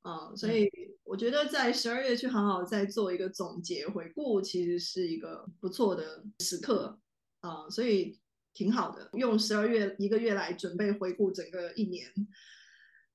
[0.03, 0.69] 啊，所以
[1.05, 6.99] 我觉得在十二月去好好再做一个总结回顾，其实是一个不错的时刻
[7.41, 8.19] 啊，所以
[8.55, 12.07] 挺好的，用十二月一个月来准备回顾整个一年。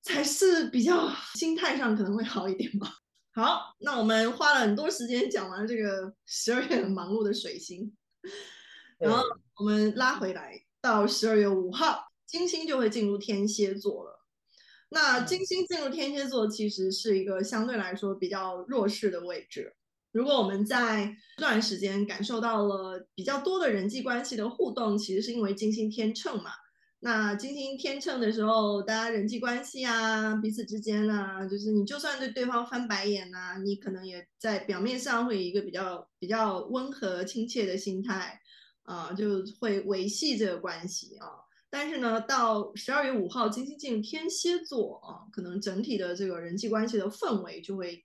[0.07, 2.89] 才是比较 心态上可能会好一点吧。
[3.33, 7.95] 好，那我们花了很多时间讲完这个十二月很忙碌的水星，
[8.97, 9.21] 然后
[9.57, 14.25] 我们拉回来到十二月五号，金星就会进入天蝎座了。
[14.89, 19.75] 那金星进入天蝎座其实是一个相对来说比较弱势的位置。
[20.13, 26.51] 如果我们在这段时间感受到了比较多的人际关系的互动，其实是因为金星天秤嘛。
[26.99, 38.41] 那金星天秤的时候，大家人际关系啊，彼此之间啊，就是你就算对对方翻白眼啊，你可能也在表面上会一个比较比较温和亲切的心态
[38.81, 41.27] 啊，就会维系这个关系啊。
[41.69, 48.03] 但是呢，到十二月五号，金星进入天蝎座啊，可能整体的这个人际关系的氛围就会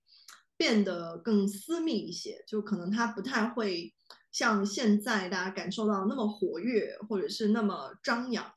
[0.59, 3.95] 变得更私密一些，就可能它不太会
[4.31, 8.53] 像现在大家感受到那么活跃，或者是那么张扬。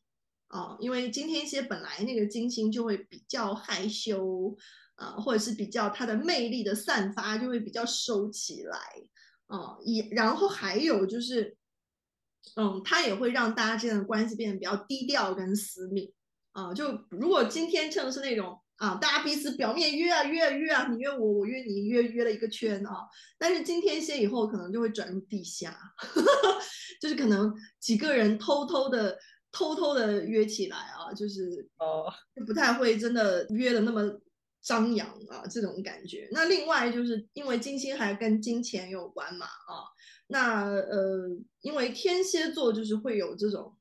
[0.48, 4.56] 啊，因为今天蝎本来那个金星就会比较害羞，
[4.94, 8.78] 啊，或者是比较它的魅力的散发就会比较收起来，
[9.48, 11.58] 啊，也然后还有就是，
[12.56, 16.14] 嗯，它也会让大家之间的关系变得比较低调跟私密，
[16.52, 23.08] 啊，就如果今天称是那种啊，大家彼此表面约啊约啊约啊，你约我我约你约约了一个圈啊，
[23.40, 26.62] 但是今天蝎以后可能就会转入地下，呵 呵
[27.02, 29.18] 就是可能几个人偷偷的。
[29.56, 32.12] 偷偷的约起来啊，就是哦，
[32.46, 34.20] 不太会真的约的那么
[34.62, 36.28] 张扬啊，这种感觉。
[36.34, 39.88] 那另外就是因为金星还跟金钱有关嘛啊，
[40.28, 41.30] 那呃，
[41.62, 43.78] 因为天蝎座就是会有这种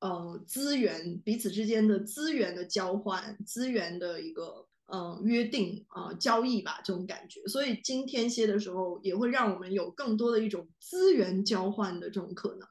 [0.00, 7.40] 呃资源彼此之间的资源的交换，资源的一个呃约定啊、呃、交易吧，这种感觉。
[7.46, 12.68] 所以金天蝎的时候也会让我们有更多的一种资源交换的这种可能。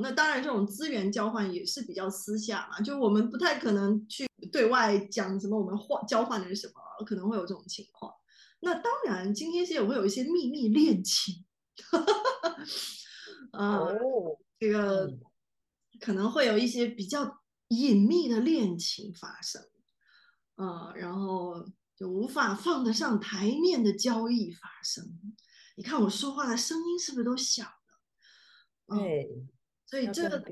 [0.00, 8.12] 那当然，这种资源交换也是比较私下嘛，就我们不太可能去对外讲什么我们换交换的是什么，可能会有这种情况。
[8.60, 11.44] 那当然，今天蝎也会有一些秘密恋情，
[13.50, 14.38] 啊、 呃，oh.
[14.60, 15.18] 这个
[16.00, 19.60] 可能会有一些比较隐秘的恋情发生，
[20.94, 25.04] 然后就无法放得上台面的交易发生。
[25.76, 28.96] 你看我说话的声音是不是都小了？
[28.96, 29.28] 对.
[29.92, 30.42] 所以这个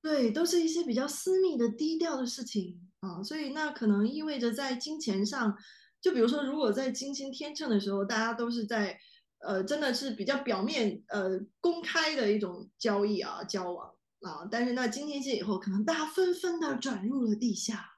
[0.00, 3.22] 对，都是一些比较私密的、低调的事情啊。
[3.22, 5.54] 所以那可能意味着在金钱上，
[6.00, 8.98] 就比如说，如果在金星天秤的时候，大家都是在
[9.40, 14.48] 呃，真的是比较表面呃公开的一种交易啊、交往啊。
[14.50, 17.90] 但是那金天蝎以后，可能大家纷纷的转入了地下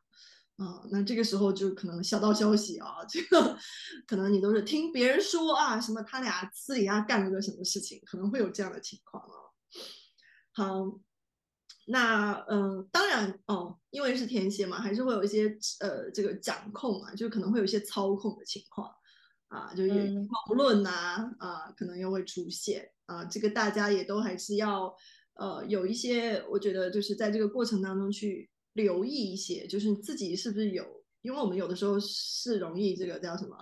[0.57, 0.83] 啊。
[0.91, 3.57] 那这个时候就可能小道消息啊， 这个
[4.09, 9.46] 可能你都是听别人说啊，什么他俩私底下干了个什么事情，可能会有这样的情况啊。
[10.57, 10.99] 好，
[11.87, 18.91] 那嗯、呃，当然哦，因为是天蝎嘛，还是会有一些呃，这个掌控嘛，就可能会有一些操控的情况
[19.49, 24.97] 啊，就也矛论呐啊，可能又会出现啊，这个大家也都还是要
[25.35, 33.55] 呃有一些，我觉得就是在这个过程当中去留意一些，就是自己是不是有，因为我们有的时候是容易这个叫什么？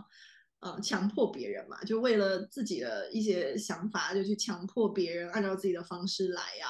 [0.64, 6.68] 呃，强迫别人嘛，就为了自己的一些想法，就去强迫别人按照自己的方式来呀，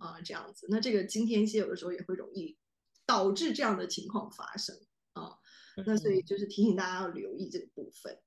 [0.00, 0.66] 啊，啊，这样子。
[0.68, 2.58] 那这个今天蝎有的时候也会容易
[3.06, 4.76] 导致这样的情况发生
[5.12, 5.38] 啊。
[5.86, 8.18] 那所以就是提醒大家要留意这个部分。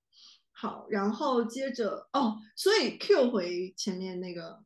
[0.51, 4.63] 好，然后接着哦，所以 Q 回前面那个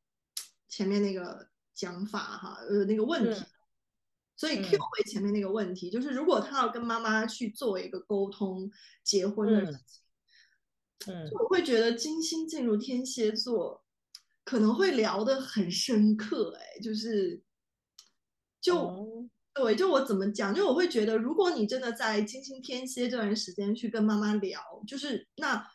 [0.69, 3.39] 前面那个讲法哈，呃，那个问题。
[3.39, 3.47] 嗯、
[4.35, 8.69] 所以 Q 回前面那个问题，嗯、就是如果他要跟妈妈去做一个沟通
[9.03, 10.02] 结婚的事情。
[11.07, 13.83] 嗯嗯，我会觉得金星进入天蝎座，
[14.43, 17.41] 可能会聊得很深刻，哎，就是，
[18.61, 25.67] 就、哦、对，就我怎么讲，就我会觉得，如果你真的在金星天蝎这段时间去跟妈妈聊，就是那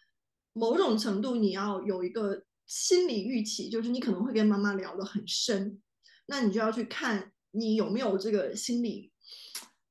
[0.53, 5.81] 某种程度你要有一个心理预期，就是你可能会跟妈妈聊得很深，
[6.27, 9.13] 那你就要去看你有没有这个心理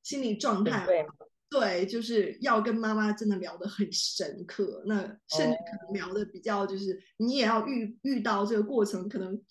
[0.03, 0.85] 心理状态。
[0.85, 1.05] 对
[1.49, 4.97] 对，就是要跟妈妈真的聊得很深刻，那
[5.29, 9.41] 甚至可能聊得比较，就是你也要遇遇到这个过程，可能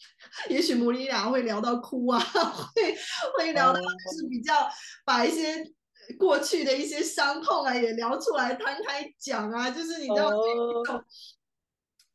[0.50, 2.18] 也许母女俩会聊到哭啊，
[2.74, 2.94] 会
[3.38, 4.68] 会聊到就是比较
[5.06, 5.72] 把一些
[6.18, 11.04] 过去的一些伤痛啊也聊出来，摊开讲啊，就是你知道有一种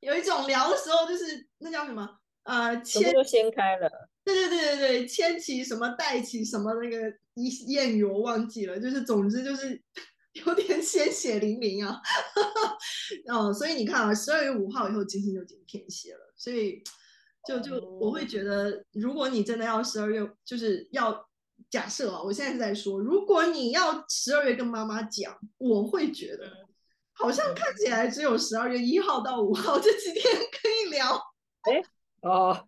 [0.01, 2.07] 有一种聊的时候，就是那叫什么
[2.43, 7.13] 呃，牵就掀开了，对对对对对，千起什么代起什么那个。
[7.33, 9.81] 一谚语我忘记了，就是总之就是
[10.45, 11.97] 有点鲜血淋淋啊，
[13.31, 16.83] 哦，所以你看啊，十二月五号以后金星就进天蝎了，所以
[17.47, 21.25] 就就我会觉得，如果你真的要十二月，就是要
[21.69, 26.51] 假设啊，我现在是在说，如果你要十二月跟妈妈讲，我会觉得
[27.13, 31.15] 好像看起来只有十二月一号到五号这几天可以聊，
[31.61, 31.81] 哎，
[32.23, 32.67] 哦，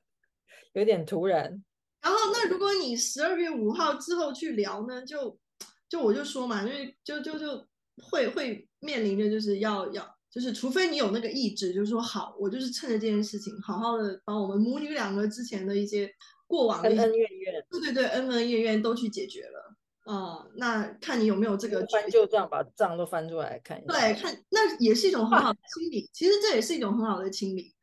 [0.73, 1.63] 有点突然。
[2.01, 5.39] 然后，那如果你十二月五号之后去聊呢，就
[5.87, 7.65] 就我就说嘛，因为就就就
[8.01, 16.11] 会会面临着就是要要，就是除非你有那个意志，就是说好，我就是趁着这件事情，好好的把我们母女两个之前的一些
[16.45, 20.51] 过往的恩恩怨怨，对对对，恩恩怨怨都去解决了啊、嗯。
[20.57, 23.93] 那看你有没有这个翻旧账，把账都翻出来看一下。
[23.93, 27.73] 对，看那也是一种很好的清理，其实这也是一种很好的清理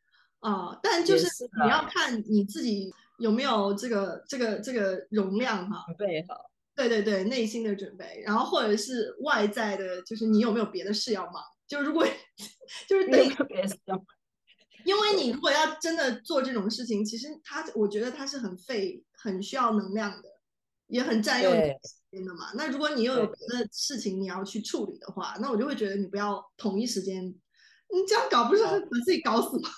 [0.40, 0.80] 啊、嗯。
[0.82, 1.26] 但就是
[1.62, 2.92] 你要看你自己。
[3.20, 5.84] 有没有这个这个这个容量哈？
[5.88, 6.50] 准备好。
[6.74, 11.34] 对对对，内心的准备，然后或者是外在的，就是你有没有别的事要忙？
[11.68, 12.02] 就如果
[12.88, 14.06] 就是对，有别的事要忙。
[14.86, 20.28] 因为 你如果要真的做这种事情，其实它我觉得它是很费、很需要能量的，
[20.86, 21.70] 也很占用时
[22.10, 22.52] 间的嘛。
[22.54, 29.68] 那如果你又有别的事情你要去处理的话，那我就会觉得你不要同一时间，你这样搞不是把自己搞死吗？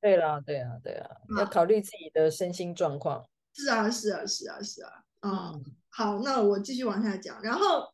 [0.00, 3.28] 对啦，对啊，对啊，要考虑自己的身心状况。
[3.52, 4.92] 是啊，是啊，是啊，是啊。
[5.22, 7.42] 嗯，嗯好，那我继续往下讲。
[7.42, 7.92] 然后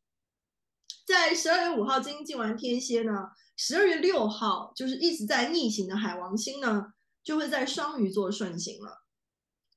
[1.07, 6.93] 在十二月五号金星进完天蝎呢，十二月六号就是一直在逆行的海王星呢，
[7.23, 9.03] 就会在双鱼座顺行了。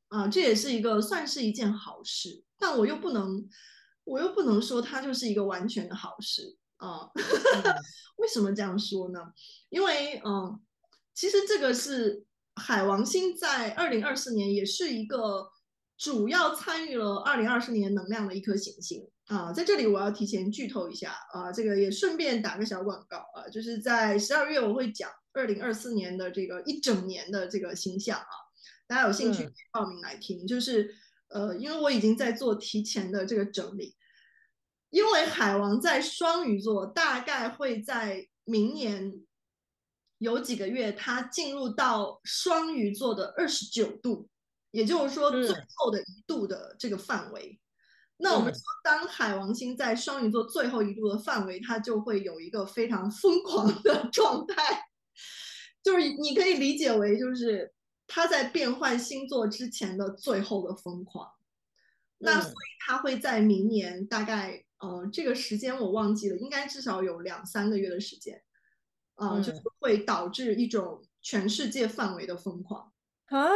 [0.09, 3.47] 啊，这也是一个算是一件好事，但我又不能，
[4.03, 7.09] 我又不能说它就是一个完全的好事啊。
[7.13, 7.23] 嗯、
[8.17, 9.31] 为什么这样说呢？
[9.69, 10.59] 因为嗯。
[11.17, 15.49] 其实这个是海王星在二零二四年也是一个
[15.97, 28.29] 主要参与了二零二四年能量的一颗行星啊，在这里我要提前剧透一下啊，这个也顺便打个小广告啊，就是在十二月我会讲二零二四年的这个一整年的这个星象啊，
[28.85, 30.93] 大家有兴趣报名来听，嗯、就是
[31.29, 33.95] 呃，因为我已经在做提前的这个整理，
[34.91, 39.23] 因为海王在双鱼座，大概会在明年。
[40.19, 44.27] 有几个月，它进入到双鱼座的二十九度，
[44.71, 47.59] 也就是说最后的一度的这个范围。
[48.19, 54.87] 嗯、那我们说，当海王星在双鱼座最后一度的范围，它就会有一个非常疯狂的 状态，
[55.83, 57.71] 就是你可以理解为，就是
[58.07, 61.27] 它在变换星座之前的最后的疯狂。
[62.19, 68.41] 嗯、那所以它会在明年大概，呃，这个时间我忘记了，应该至少有两三个月的时间。
[69.17, 72.91] 啊、呃，就是会导致一种全世界范围的疯狂
[73.25, 73.49] 啊，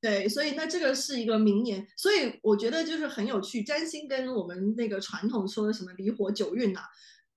[0.00, 3.62] 对，所以那这个是一个明年，所以我觉得就是很有趣。
[3.62, 6.86] 占星跟我们那个传统说的什么离火九运呐、啊，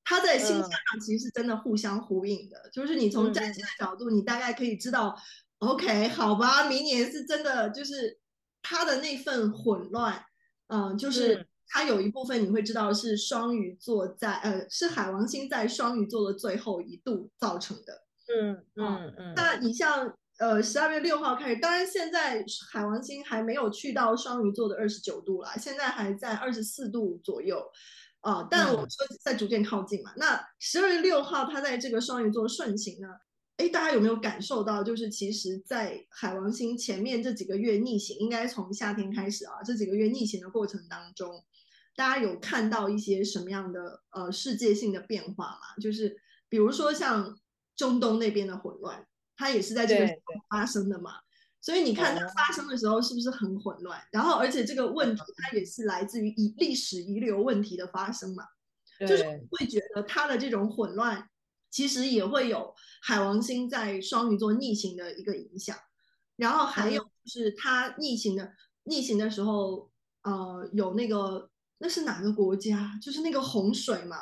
[0.04, 2.58] 它在星象上其实是真的互相呼应的。
[2.60, 5.18] 嗯、就是你从占星的角度，你大概可以知道、
[5.60, 8.20] 嗯、，OK，好吧，明年是真的就是
[8.62, 10.24] 它的那份混乱，
[10.68, 11.48] 嗯、呃，就是。
[11.72, 18.04] 嗯它有一部分你会知道是双鱼座在呃，是海王星在双鱼座的最后一度造成的。
[18.28, 19.34] 嗯嗯嗯。
[19.38, 27.66] 那、你像呃十二月六号开始，当然现在海王星还没有去到双鱼座的二十九度啦，现在还在二十四度左右
[28.20, 28.48] 啊、呃。
[28.52, 30.12] 但我说在逐渐靠近嘛。
[30.12, 33.08] 嗯、那十二月六号它在这个双鱼座顺行呢，
[33.58, 34.84] 哎，大家有没有感受到？
[34.84, 41.44] 就是其实，在海王星前面这几个月逆行，应该从夏天开始啊，这几个月逆行的过程当中，
[41.96, 45.76] 大家有看到一些什么样的呃世界性的变化吗？
[45.82, 46.18] 就是
[46.50, 47.38] 比如说像
[47.76, 51.16] 中东那边的混乱，它也是在这个时候发生的嘛。
[51.60, 54.02] 所以你看它发生的时候是不是很混乱？
[54.12, 58.44] 然后而且这个问题它也是来自于遗历史遗留问题的发生嘛，
[59.00, 61.28] 就是会觉得它的这种混乱。
[61.70, 65.78] 其实也会有海王星在双鱼座逆行的一个影响，
[66.36, 68.52] 然后还有就是它逆行的
[68.84, 69.92] 逆行的时候，
[70.24, 71.51] 呃，有那个
[71.82, 72.98] 那是哪个国家？
[73.02, 74.18] 就是那个洪水嘛，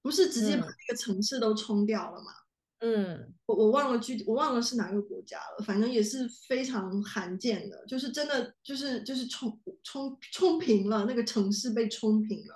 [0.00, 2.32] 不是直接把那个城市都冲掉了嘛？
[2.78, 12.54] 嗯，我我忘了具体，我忘了是哪个国家了，反正也是非常罕见的，就是真的就是就是冲冲冲平了那个城市被冲平了，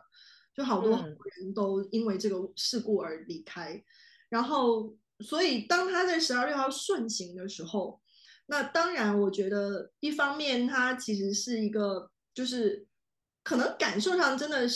[0.56, 3.82] 就好多人都因为这个事故而离开。
[4.28, 8.00] 然后，所以当他在十二月六号顺行的时候，
[8.46, 12.84] 那当然，我觉得一方面它其实是一个，就是
[13.46, 14.66] 可能感受上真的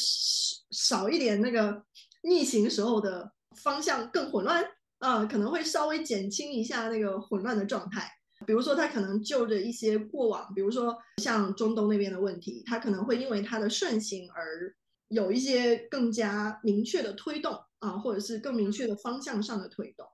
[0.71, 1.83] 少一点那个
[2.23, 4.65] 逆行时候的方向更混乱
[5.01, 8.09] 啊、可能会稍微减轻一下那个混乱的状态。
[8.47, 14.73] 比如说，他可能就着一些过往，比如说像中东那边的问题，他可能会因为它的顺行而
[15.09, 17.59] 有一些更加明确的推动。
[17.81, 20.07] 啊，或者是更明确的方向上的推动，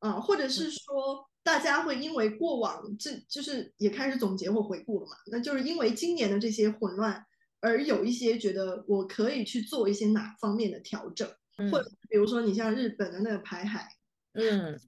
[0.00, 7.24] 啊，或者是说大家会因为过往这就是也开始总结或回顾了嘛，那就是因为今年的这些混乱
[7.64, 13.88] 而有一些觉得我可以去做一些哪方面的调整，嗯、或者比如说你像日本的那个排海，
[14.34, 14.78] 嗯，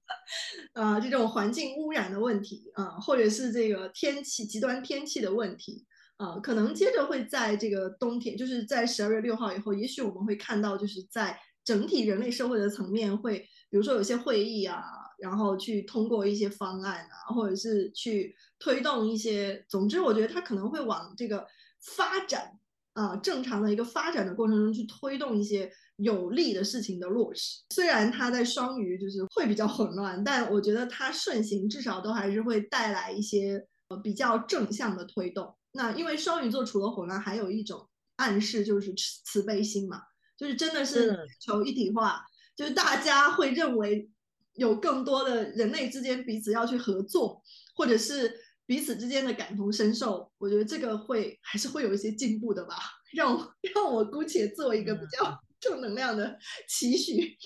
[0.75, 5.87] 啊， 这种环境污染的问题啊，或者是这个天气极端天气的问题
[6.19, 11.39] 啊，可能接着会在这个冬天，就是在十二月六号以后，也许我们会看到就是在。
[11.67, 14.85] 整体人类社会的层面会，比如说有些会议啊，
[15.19, 21.45] 然后去通过一些方案啊，或者是去推动一些，总之我觉得它可能会往这个
[21.81, 22.57] 发展
[22.97, 27.61] 啊，正常的一个发展的过程中去推动一些有利的事情的落实。
[27.75, 35.55] 虽然它在双鱼就是会比较混乱，但我觉得它顺行至少都还是会带来一些呃比较正向的推动。
[35.73, 37.87] 那因为双鱼座除了混乱，还有一种
[38.17, 40.01] 暗示就是慈慈悲心嘛。
[40.39, 44.07] 就是真的是求一体化，嗯、就是大家会认为
[44.53, 47.43] 有更多的人类之间彼此要去合作，
[47.75, 48.31] 或者是
[48.67, 50.31] 彼此之间的感同身受。
[50.39, 52.77] 我觉得这个会还是会有一些进步的吧。
[53.15, 56.39] 让我让我姑且做一个比较 正能量的
[56.69, 57.23] 期许。
[57.23, 57.37] 嗯、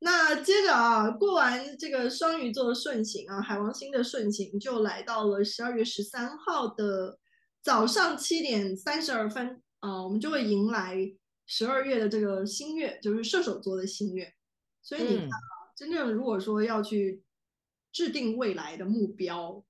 [0.00, 7.18] 那接着啊，过完这个双鱼座的顺行啊，海王星的顺行就来到了十二月十三号的
[7.62, 10.96] 早上七点三十二分啊，我们就会迎来。
[11.48, 14.34] 十二月的这个新月就是射手座的新月，
[14.82, 17.22] 所以你看啊，嗯、真正如果说要去
[17.92, 19.64] 制定未来的目标，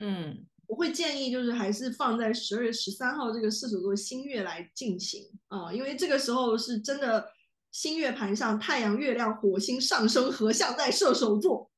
[0.00, 7.30] 嗯，我会建议就是还是放在十二月十三号这个射手座新月来进行啊，因为这个时候是真的
[7.70, 11.70] 新月盘上太阳、月亮、火星上升合相在射手座，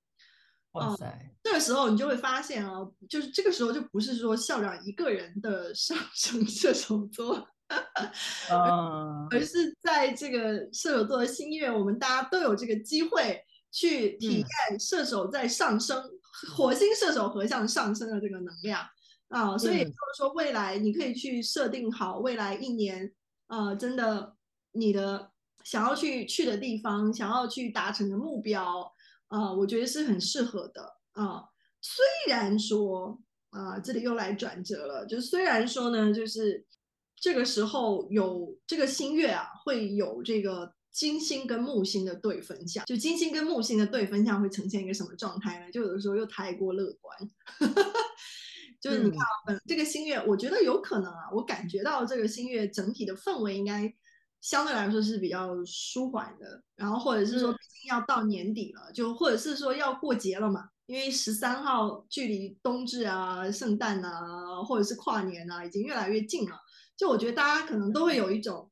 [0.72, 7.48] 哇塞，啊，这个时候你就会发现啊，就是这个时候就不是说校长一个人的上升射手座。
[8.50, 13.40] 而 而是在这个射手座的新月，我们大家都有这个机会
[13.70, 18.86] 去体验射手在上升，嗯、火星射手合相上升的这个能量
[19.28, 23.12] 啊，所以就是说未来你可以去设定好未来一年
[23.46, 24.36] 啊，真的
[24.72, 25.30] 你的
[25.64, 28.92] 想要去去的地方，想要去达成的目标
[29.28, 31.44] 啊，我觉得是很适合的啊。
[31.80, 33.20] 虽然说
[33.50, 36.66] 啊，这里又来转折了，就虽然说呢，就是。
[37.22, 42.84] 这个时候有这个新月啊，会有这个金星跟木星的对分相。
[42.84, 45.70] 就金星跟木星的对分相会呈现一个什么状态呢？
[45.70, 47.16] 就有的时候又太过乐观，
[48.80, 49.18] 就是你看，
[49.48, 53.92] 嗯，这个新月，我觉得有可能啊，我感觉到这个新月整体的氛围应该
[54.40, 56.62] 相对来说是比较舒缓的。
[56.76, 66.56] 然后或者是说，毕竟要到年底了，就或者是说要过节了嘛，因为十三号距离冬至啊、圣诞啊，或者是跨年啊，已经越来越近了。
[66.96, 68.69] 就我觉得大家可能都会有一种，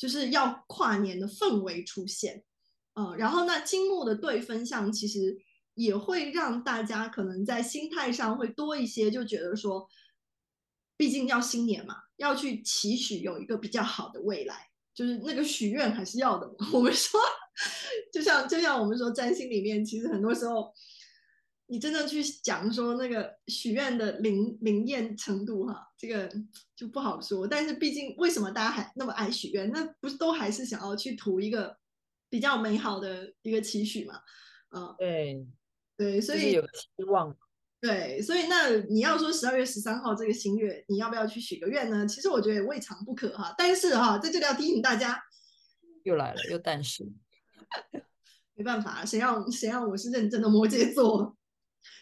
[0.00, 2.42] 就是要跨年的氛围出现，
[2.94, 5.36] 嗯，然后那金木的对分相其实
[5.74, 9.86] 也会让大家可能在心态上会多一些，就觉得说，
[10.96, 16.50] 毕竟要新年嘛，要去期许有一个比较好的未来，就是那个许愿还是要的。
[16.72, 17.20] 我们说，
[18.10, 20.72] 就像就像我们说占星里面，其实很多时候。
[21.70, 26.28] 你真的去讲说那个许愿的灵灵验程度哈，这个
[26.74, 27.46] 就不好说。
[27.46, 29.70] 但是毕竟为什么大家还那么爱许愿？
[29.70, 31.76] 那不是都还是想要去图一个
[32.28, 34.20] 比较美好的一个期许嘛？
[34.70, 35.46] 啊，对
[35.96, 37.36] 对，所以有希望。
[37.80, 42.04] 对，所以那你要说十二月十三号这个新月，你要不要去许个愿呢？
[42.04, 43.54] 其实我觉得也未尝不可哈。
[43.56, 45.22] 但是哈，在这里要提醒大家，
[46.02, 47.06] 又来了，又但是，
[48.54, 51.36] 没办法，谁让谁让我是认真的摩羯座，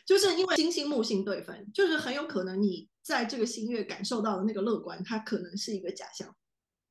[0.06, 6.34] 就是因为金星木星对分，就是很有可能你在这个新月感受到的那个乐观，它可能是一个假象。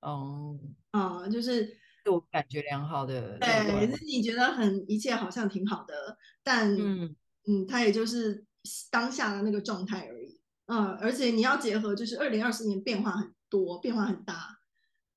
[0.02, 0.60] 哦，
[0.92, 1.66] 啊，就是
[2.04, 7.16] 自我感觉良好的，对，你觉得很一切好像挺好的，但嗯
[7.48, 8.46] 嗯，它也就是。
[8.92, 14.58] 当下的那个状态而已，嗯，而且你要结合，就是二零二四年变化很多，变化很大，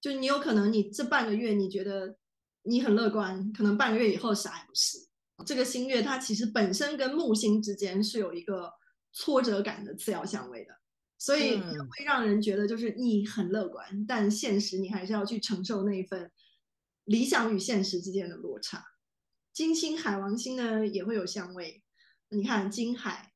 [0.01, 2.17] 就你有可能你这半个月你觉得
[2.63, 4.99] 你很乐观，可能半个月以后啥也不是。
[5.45, 8.73] 这个星月它其实本身跟木星之间是有一个
[9.13, 10.75] 挫折感的次要相位的，
[11.19, 16.31] 所以会让人觉得就是你很乐观，嗯，但现实你还是要去承受那一份
[17.05, 18.85] 理想与现实之间的落差。
[19.53, 21.83] 金星海王星呢也会有相位，
[22.29, 23.27] 你看金海。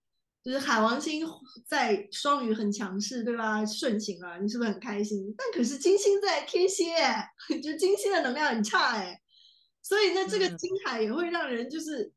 [0.44, 1.26] 就是海王星
[1.66, 3.64] 在双鱼很强势，对吧？
[3.64, 5.34] 顺行了，你是不是很开心？
[5.38, 6.84] 但可是金星在天蝎，
[7.64, 9.18] 就金星的能量很差哎，
[9.84, 12.10] 所以呢，这个金海也会让人就是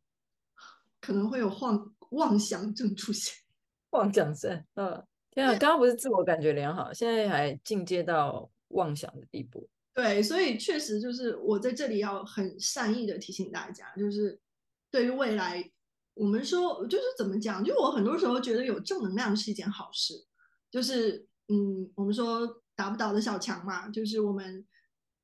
[1.02, 3.36] 可能会有妄妄想症出现。
[3.92, 9.70] 妄想症，嗯，天啊，刚刚不是自我感觉良好，现在还进阶到妄想的地步。
[9.94, 14.40] 对，所以确实就是我在这里要很善意的提醒大家，就是
[14.90, 15.70] 对于未来。
[16.14, 17.64] 我们说就是怎么讲？
[17.64, 20.16] 就我很多时候觉得有正能量是一件好事，
[20.72, 24.66] 就是嗯，我们说打不倒的小强嘛，就是我们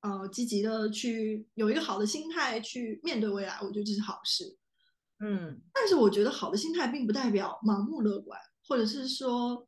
[0.04, 4.56] 呃积极的去有一个好的心态去面对未来，我觉得这是好事。
[5.20, 9.66] 嗯，但是我觉得好的心态并不代表盲目乐观，或者是说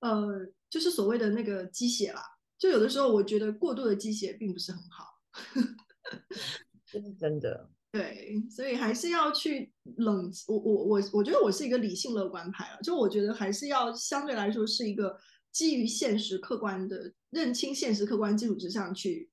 [0.00, 2.22] 呃，就是所谓的那个鸡血啦。
[2.58, 5.06] 就有的时候我觉得过度的鸡血并不是很好，
[6.90, 7.70] 这是真的。
[7.92, 10.30] 对，所以还是要去冷。
[10.48, 15.18] 我我我我觉得我是一个理性乐观派了，就我觉得还是要相对来说是一个
[15.52, 19.30] 基于现实客观的认清现实客观基础之上去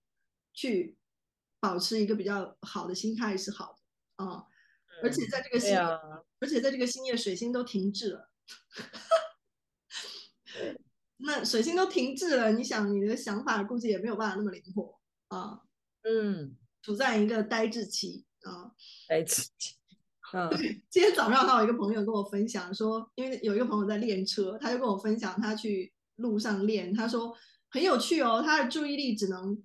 [0.54, 0.98] 去
[1.60, 3.76] 保持一个比较好的心态是好
[4.18, 4.48] 的啊、
[4.88, 5.04] 嗯。
[5.04, 6.00] 而且在这个新、啊，
[6.40, 8.32] 而且在这个星月水星都停滞了，
[11.18, 15.62] 那水星都停滞了，你想你的想法估计也没有办法那么灵活啊。
[16.04, 18.26] 嗯，处在一个呆滞期。
[18.42, 18.74] 啊，
[19.08, 19.76] 呆滞期。
[20.34, 20.50] 嗯，
[20.90, 27.34] 今天早上还有一个朋友跟我分享说，因为有一个朋友在练车，他就跟我分享他去路上练，他说
[27.74, 29.58] 很有趣哦，他的注意力只能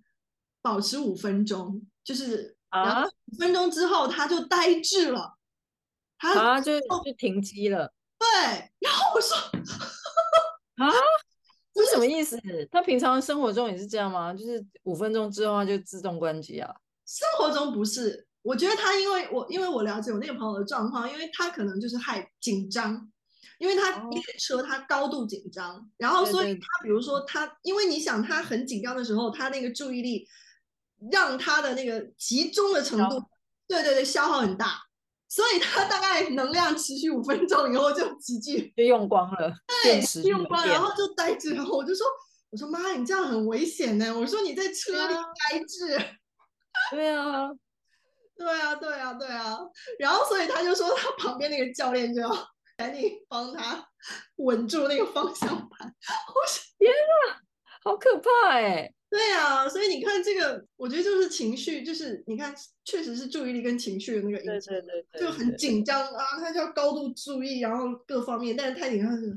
[0.63, 5.37] 保持五分钟，就是啊，五分钟之后他就呆滞了，
[6.19, 7.93] 他啊就就停机了。
[8.19, 8.27] 对，
[8.81, 9.37] 然后我说
[10.83, 10.91] 啊，
[11.75, 12.41] 这是什么意思？
[12.73, 14.33] 他平常生活中也是这样吗？
[14.33, 16.75] 就是五分钟之后他就自动关机啊？
[17.07, 18.27] 生活中不是。
[18.43, 23.11] 我觉得他，因为我因为我了解我那个朋友的状况，因为他可能就是害紧张，
[23.59, 30.27] 因为他列车他高度紧张，哦，然后所以他比如说他，因为你想他很紧张的时候，他那个注意力
[31.11, 33.23] 让他的那个集中的程度，
[33.67, 34.81] 对对对，消耗很大，
[35.29, 39.53] 所以他大概能量持续五分钟以后就急剧就用光了，
[39.83, 42.07] 对，用光，然后就呆滞，然后我就说，
[42.51, 45.99] 我说妈，你这样很危险呢，我说你在车里呆滞，
[46.93, 47.51] 对啊。
[48.39, 49.59] 对啊，对啊，对啊，
[49.99, 52.29] 然后所以他就说，他旁边那个教练就要
[52.79, 53.85] 赶紧帮他
[54.37, 55.95] 稳住那个方向盘。
[56.33, 57.43] 我说天啊，
[57.83, 58.95] 好可怕哎！
[59.11, 62.55] 对啊，所以你看这个，我觉得就是情绪，就是你看，
[62.85, 69.37] 确实是注意力跟情绪的那个影响，对对对，对，就很紧张啊，他就要高度注意，然后各方面，但是太紧张是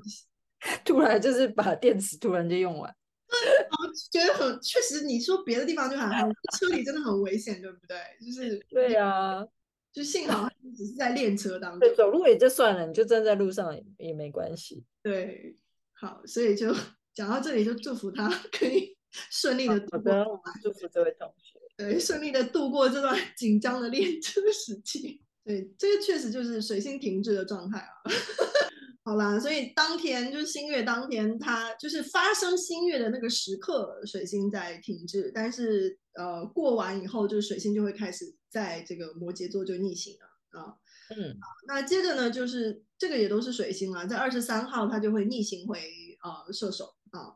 [0.86, 2.96] 突然就是把电池突然就用完。
[3.32, 6.28] 我觉得很确实，你说别的地方就还好，
[6.60, 7.98] 车里真的很危险，对不对？
[8.24, 9.46] 就是对呀、啊，
[9.94, 14.84] 就幸好只是在练车当中，对，走路也就算了，你就站在路上也也没关系。
[15.04, 15.58] 对，
[15.94, 16.74] 好，所以就
[17.14, 18.96] 讲到这里，就祝福他可以
[19.30, 20.14] 顺利的度过。
[20.14, 25.22] 好的，我祝福这位同学，对，顺利的度过这段 紧张的练车时期。
[25.44, 27.92] 对，这个确实就是水星停滞的状态啊。
[29.04, 35.32] 好啦，所以当天就是新月当天，它就是发生新月的那个时刻，水星在停滞。
[35.34, 40.76] 但是呃，过完以后，就是水星就会开始在这个摩羯座就逆行了啊。
[41.16, 41.38] 嗯，
[41.68, 45.80] 那接着呢，就是这个也都是水星啊，在二十三号它就会逆行回
[46.24, 47.36] 呃射手啊，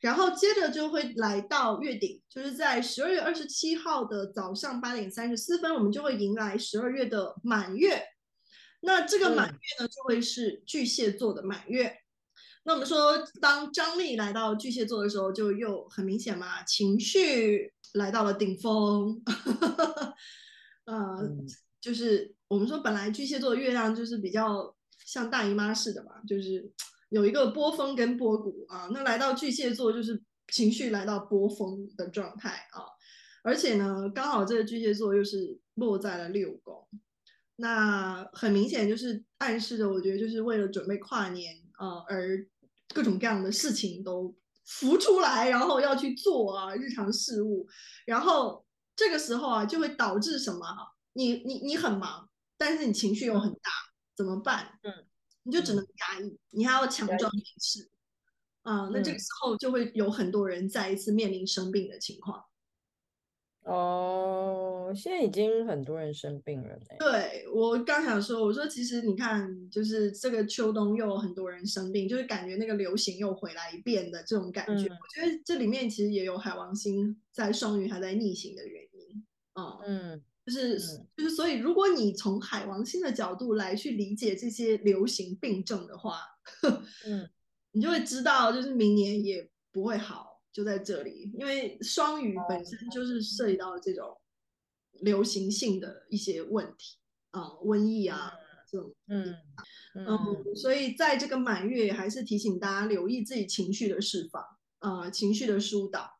[0.00, 8.02] 然后接着就会来到月底，就是在十二月二十七号的早上八点三十四分，我们就会迎来十二月的满月。
[8.82, 11.96] 那这个满月呢，就会是巨蟹座的满月。
[12.66, 19.22] 嗯、那我们说，当张力来到巨蟹座的时候，就又很明显嘛，情绪来到了顶峰。
[20.84, 21.46] 呃，嗯、
[21.80, 26.68] 就是我们说，本来巨蟹座的月亮就是比较像大姨妈似的嘛，就是
[27.10, 28.88] 有一个波峰跟波谷啊。
[28.92, 30.20] 那来到巨蟹座，就是
[30.52, 32.82] 情绪来到波峰的状态啊。
[33.42, 36.84] 而且呢，刚好这个巨蟹座又是落在了六宫，
[37.56, 42.46] 那很明显就是暗示着，我觉得就是为了准备跨年啊，呃，而
[42.96, 44.34] 各种各样的事情都
[44.64, 47.68] 浮出来，然后要去做啊日常事务，
[48.06, 48.64] 然后
[48.96, 50.66] 这个时候啊就会导致什么？
[51.12, 52.26] 你你你很忙，
[52.56, 53.70] 但是你情绪又很大，
[54.16, 54.78] 怎么办？
[54.82, 54.90] 嗯，
[55.42, 57.90] 你就只能压抑，你还要强装没事
[58.62, 62.42] 啊，那这个时候就会有很多人再一次面临生病的情况。
[63.66, 66.78] 哦，现在已经很多人生病了。
[67.00, 74.84] 对，我刚想说，我说其实你看，就是这个秋冬又有很多人生病，就是感觉那个流行又回来一遍的这种感觉。
[74.86, 79.26] 嗯、我觉得这里面其实也有海王星在双鱼还在逆行的原因。
[79.54, 86.20] 嗯嗯，就是、嗯、就是，所以如果你从海王星的角度来去理解这些流行病症的话，
[87.04, 87.28] 嗯，
[87.72, 90.25] 你就会知道，就是明年也不会好。
[90.56, 94.18] 就在这里，因为双鱼本身就是涉及到这种
[95.02, 96.96] 流行性的一些问题
[97.32, 98.32] 啊、呃，瘟疫啊
[98.66, 99.36] 这种，嗯
[99.94, 104.42] 嗯，嗯，所以在这个满月还是提醒大家留意自己情绪的释放
[104.78, 106.10] 啊、呃，情绪的疏导。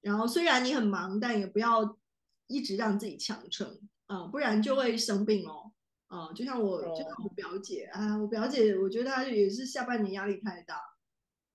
[0.00, 1.98] 然后虽然你很忙，但也不要
[2.46, 5.70] 一直让自己强撑啊，不然就会生病哦。
[6.06, 10.80] 啊、呃，就像我，就像我表姐啊，我表姐，我觉得她也是下半年压力太大。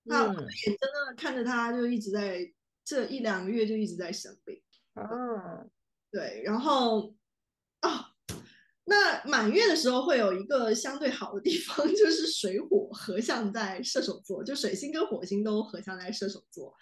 [0.08, 2.40] 那我眼睁睁看着他，就一直在
[2.84, 4.60] 这一两个月就一直在生病。
[4.94, 5.04] 啊，
[6.10, 7.14] 对，然后
[7.80, 8.04] 啊、哦，
[8.84, 16.74] 那满月的时候会有一个相对好的地方， 就是水火合相在射手座，就水星跟火星都合相在射手座，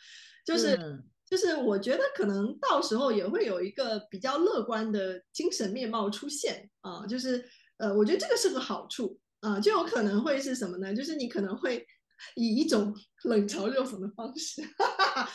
[0.46, 7.44] 就是、嗯、就是我觉得可能到时候也会有一个比较乐观的精神面貌出现啊，就是
[7.78, 10.94] 呃，我觉得这个是个好处啊，就有可能会是什么呢？
[10.94, 11.86] 就是你可能会。
[12.34, 12.94] 以一种
[13.24, 14.86] 冷嘲热讽的方式，哈
[15.24, 15.30] 哈，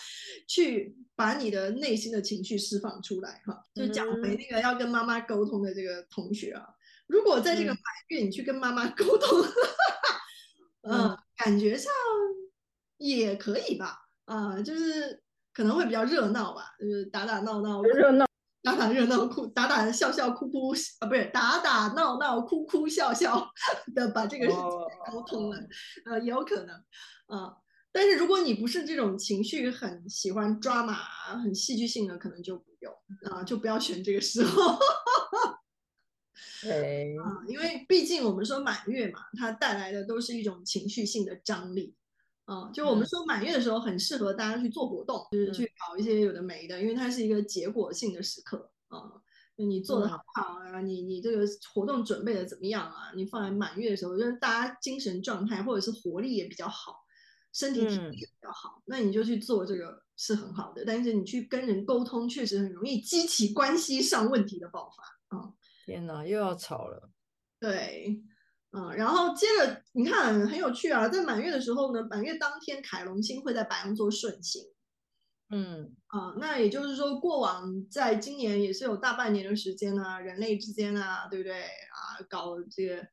[0.47, 6.65] 去把你的内心的情绪释放出来，哈，就讲回那个要跟妈妈沟通的这个同学啊，
[7.07, 10.19] 如果在这个满月你去跟妈妈沟通，哈哈，
[10.83, 11.91] 嗯，感觉上
[12.97, 15.21] 也可以吧，啊、呃，就是
[15.53, 18.25] 可能会比较热闹吧，就是打打闹闹，热闹。
[18.63, 23.49] 打打热闹哭，打打笑笑哭哭啊，不是打打闹闹哭哭笑笑
[23.95, 24.61] 的把这个事情
[25.11, 25.57] 沟通了，
[26.05, 26.75] 呃，也有可能
[27.27, 27.57] 啊。
[27.91, 30.93] 但是如果你不是这种情绪很喜欢抓马、
[31.41, 32.93] 很戏剧性的，可能就不用
[33.31, 34.77] 啊，就不要选这个时候。
[36.61, 41.95] 对 啊，因为毕竟我们说满月嘛，它带来的都是一种情绪性的张力。
[42.51, 49.09] 啊，就我们说满月的时候很适合大家去做活动，嗯、就是去搞一些有的没的，因为它是一个结果性的时刻啊。
[49.57, 50.81] 就你做的好不好啊？
[50.81, 53.13] 嗯、你你这个活动准备的怎么样啊？
[53.15, 57.05] 你放在满月的时候，就是大家精神状态或者是活力也比较好，
[57.53, 60.83] 身体体力也比较好，嗯、那你就去做这个是很好的。
[60.85, 65.53] 但是你去跟人沟通，确实很容易激起关系上问题的爆发啊！
[65.85, 67.09] 天哪，又要吵了。
[67.59, 68.21] 对。
[68.73, 74.63] 嗯，然后接着你看很有趣啊，在满月的时候呢，满月当天凯龙星会在白羊座顺行，
[75.49, 82.23] 嗯啊，那也就是说，过往在今年也是有大半年的时间啊，人类之间啊，对不对啊？
[82.29, 83.05] 搞这个，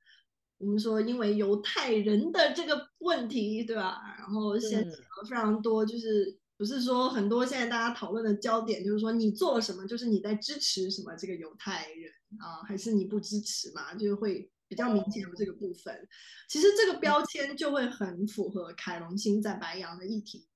[0.59, 3.99] 我们说因为犹太人的这个问题，对吧？
[4.17, 4.89] 然后现在
[5.29, 13.93] 非常多，就是不是说很多现在大家讨论的焦点，就是说你做了什么，就是你在支持什么这个犹太人啊，还是你不支持嘛？
[13.95, 14.49] 就是会。
[14.69, 16.09] 比较明显的这个部分，
[16.49, 20.47] 其实这个标签就会很符合凯龙星在白羊的议题。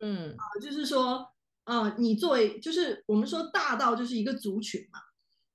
[0.00, 1.28] 嗯啊，就是说，
[1.64, 4.98] 啊，你作为就是我们说大到就是一个族群嘛，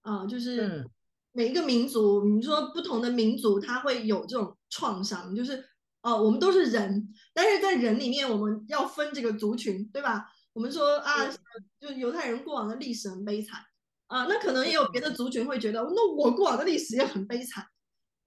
[0.01, 0.87] 啊，就是
[1.31, 5.63] 每一个民族，你说不同的民族，它会有这种创伤，就是
[6.01, 10.25] 哦，我们都是人，但是在人里面我们要分这个族群，对吧？
[10.53, 11.27] 我们说啊，
[11.79, 13.61] 就犹太人过往的历史很悲惨
[14.07, 17.63] 啊，那可能也有别的族群会觉得，那我过往的历史也很悲惨。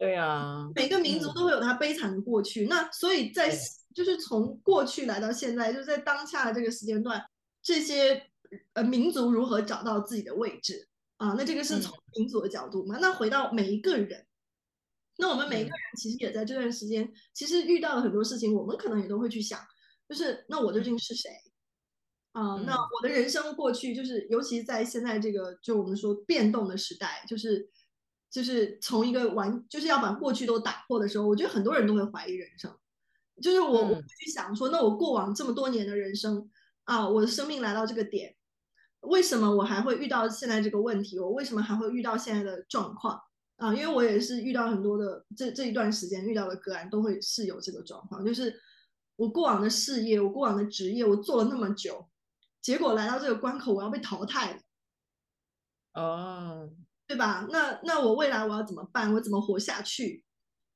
[0.03, 2.65] 对啊，每个民族都会有它悲惨的过去。
[2.65, 3.57] 嗯、那所以在
[3.95, 7.25] 就是从过去来到现在，就在当下的这个时间段，
[7.63, 8.21] 这些
[8.73, 10.89] 呃民族如何找到自己的位置
[11.19, 11.37] 啊？
[11.39, 12.99] 那这个是从民族的角度嘛？
[12.99, 14.27] 嗯、那回到每一个人，
[15.19, 19.61] 那我们每一个人其实也在这段时间，其实遇到了很多事情，我们可能也都会去想，
[20.09, 21.31] 就是那我究竟是谁
[22.33, 22.57] 啊？
[22.57, 27.71] 嗯、那我的人生过去，就是尤其在现在这个就我们说变动的时代，就是。
[28.33, 32.75] 就是从一个完就是要把过去都打破的时候，我觉得很多人都会怀疑人生。
[33.43, 36.51] 就是我，我会去想说，那我过往这么多年的人生
[36.85, 38.35] 啊，我的生命来到这个点，
[39.01, 41.19] 为什么我还会遇到现在这个问题？
[41.19, 43.21] 我为什么还会遇到现在的状况
[43.57, 43.75] 啊？
[43.75, 48.55] 因为我也是遇到很多的这这一段时间遇到的个案，都会是有这个状况，就是
[49.17, 52.09] 我过往的事业，我过往的职业，我做了那么久，
[52.61, 54.61] 结果来到这个关口，我要被淘汰了。
[55.95, 56.71] 哦，
[57.13, 57.47] 对吧？
[57.51, 59.13] 那那我未来我要怎么办？
[59.13, 60.25] 我怎么活下去？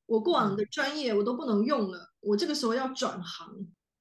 [0.04, 3.48] 我过往的专业我都不能用了，我这个时候要转行，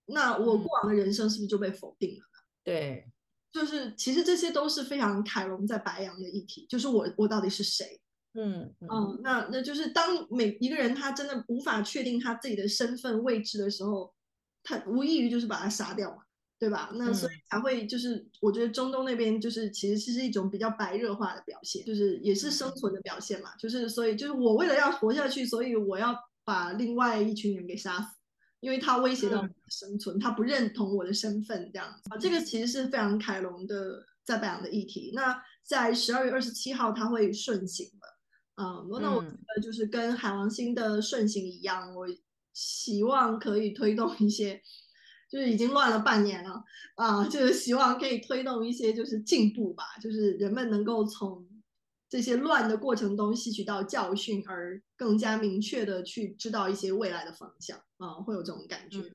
[0.07, 2.39] 那我过往的人生是不是就被否定了呢？
[2.65, 3.09] 对，
[3.53, 8.01] 就是其实这些都是非常凯龙在白羊的议题，就是我我到底是谁？
[8.33, 14.13] 嗯嗯，嗯，那那就是当每一个人他真的无法确定他自己的身份位置的时候，
[14.61, 16.24] 他无异于就是把他杀掉嘛。
[16.57, 16.89] 对吧？
[16.93, 23.53] 那所以才会就是，我觉得中东那边就是其实是一种比较白热化的表现，就是也是生存的表现嘛。
[23.57, 28.15] 就是所以就是我为了要活下去，所以我要把另外一群人给杀死，
[28.61, 32.17] 因为他威胁到我的生存，他不认同我的身份这样子啊。
[32.17, 35.11] 这个其实是非常凯龙的在白羊的议题。
[35.13, 42.07] 那在十二月二十七号他会顺行了，嗯，那我觉得就是跟海王星的顺行一样，我
[42.53, 44.61] 希望可以推动一些。
[45.27, 46.63] 就是已经乱了半年了
[46.95, 51.45] 啊，就是希望可以推动一些就是进步吧，就是人们能够从
[52.07, 59.11] 这些乱的过程中吸取到教训，而更加明确的去知道一些未来的方向啊，会有这种感觉。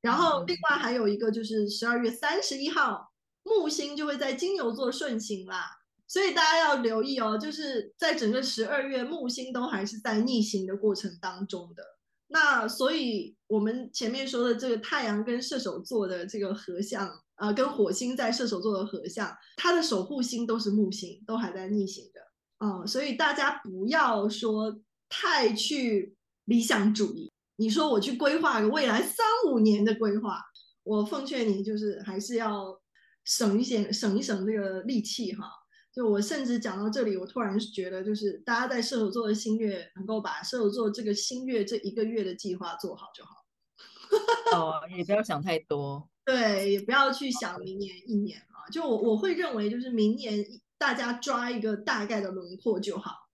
[0.00, 3.10] 然后另外还有一个就是十二月三十一号，
[3.42, 5.70] 木星就会在金牛座顺行啦，
[6.06, 11.82] 所以大家要留意哦，就是在整个十二月，木星都还是在逆行的过程当中的。
[12.28, 22.20] 那所以，我们前面说的这个太阳跟射手座的这个合相，呃，跟火星在射手座的合相，它的守护星都是木星，都还在逆行的，
[22.66, 26.16] 啊、所以大家不要说太去
[26.46, 27.30] 理想主义。
[27.56, 30.40] 你说我去规划个未来三五年的规划，
[30.82, 32.80] 我奉劝你就是还是要
[33.24, 35.46] 省一些，省一省这个力气哈。
[35.94, 43.44] 就我甚至讲到这里，我突然觉得，就是大家在射手座的新月，能够把射手座这个新月这一个月的计划做好就好。
[44.58, 46.08] 哦，也不要想太多。
[46.24, 48.66] 对，也不要去想明年一年啊。
[48.72, 50.44] 就我我会认为，就是明年
[50.76, 53.28] 大家抓一个大概的轮廓就好。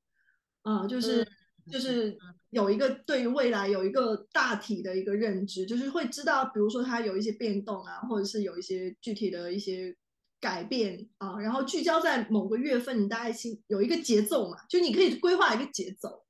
[0.60, 2.18] 啊，就是、嗯、就是
[2.50, 9.96] 有一个对于未来有一个大体的一个认知，就是会知道，比如说它有一些变动啊，或者是有一些具体的一些。
[10.40, 16.24] 改变啊，然后聚焦在某个月份，你大概心有一个节奏嘛，就你可以规划一个节奏，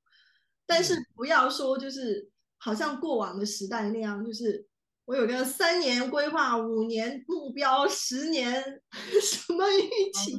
[0.65, 4.67] 但是不要说就是好像过往的时代那样，就是
[5.05, 8.61] 我有个三年规划、五年目标、十年
[9.21, 10.35] 什么预期，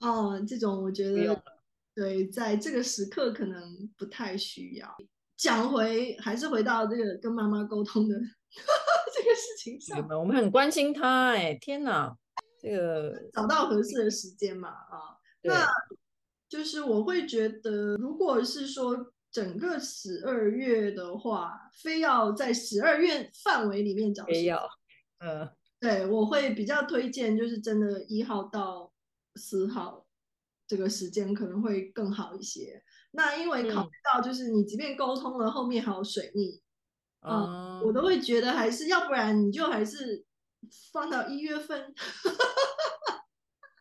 [0.00, 1.42] 哦、嗯，这种我觉得
[1.94, 4.94] 对，在这个时刻可能不太需要。
[5.36, 8.14] 讲回还是回到这个跟妈妈沟通的
[9.14, 12.14] 这个事情上，我们很关心她哎，天哪！
[12.60, 15.66] 这个找到合适的时间嘛，啊，那
[16.48, 24.68] 就是我会觉得，如果是说整个十二月的话，非要在十二月范围里面找，非要，
[25.18, 25.48] 嗯，
[25.78, 28.92] 对，我会比较推荐，就是真的一号到
[29.36, 30.04] 四号
[30.66, 32.82] 这个时间可能会更好一些。
[33.12, 36.60] 那因为考虑到就是你即便沟通了，后面还有水逆，
[37.20, 40.24] 嗯，我都会觉得还是要不然你就还是。
[40.92, 41.80] 放到一月份，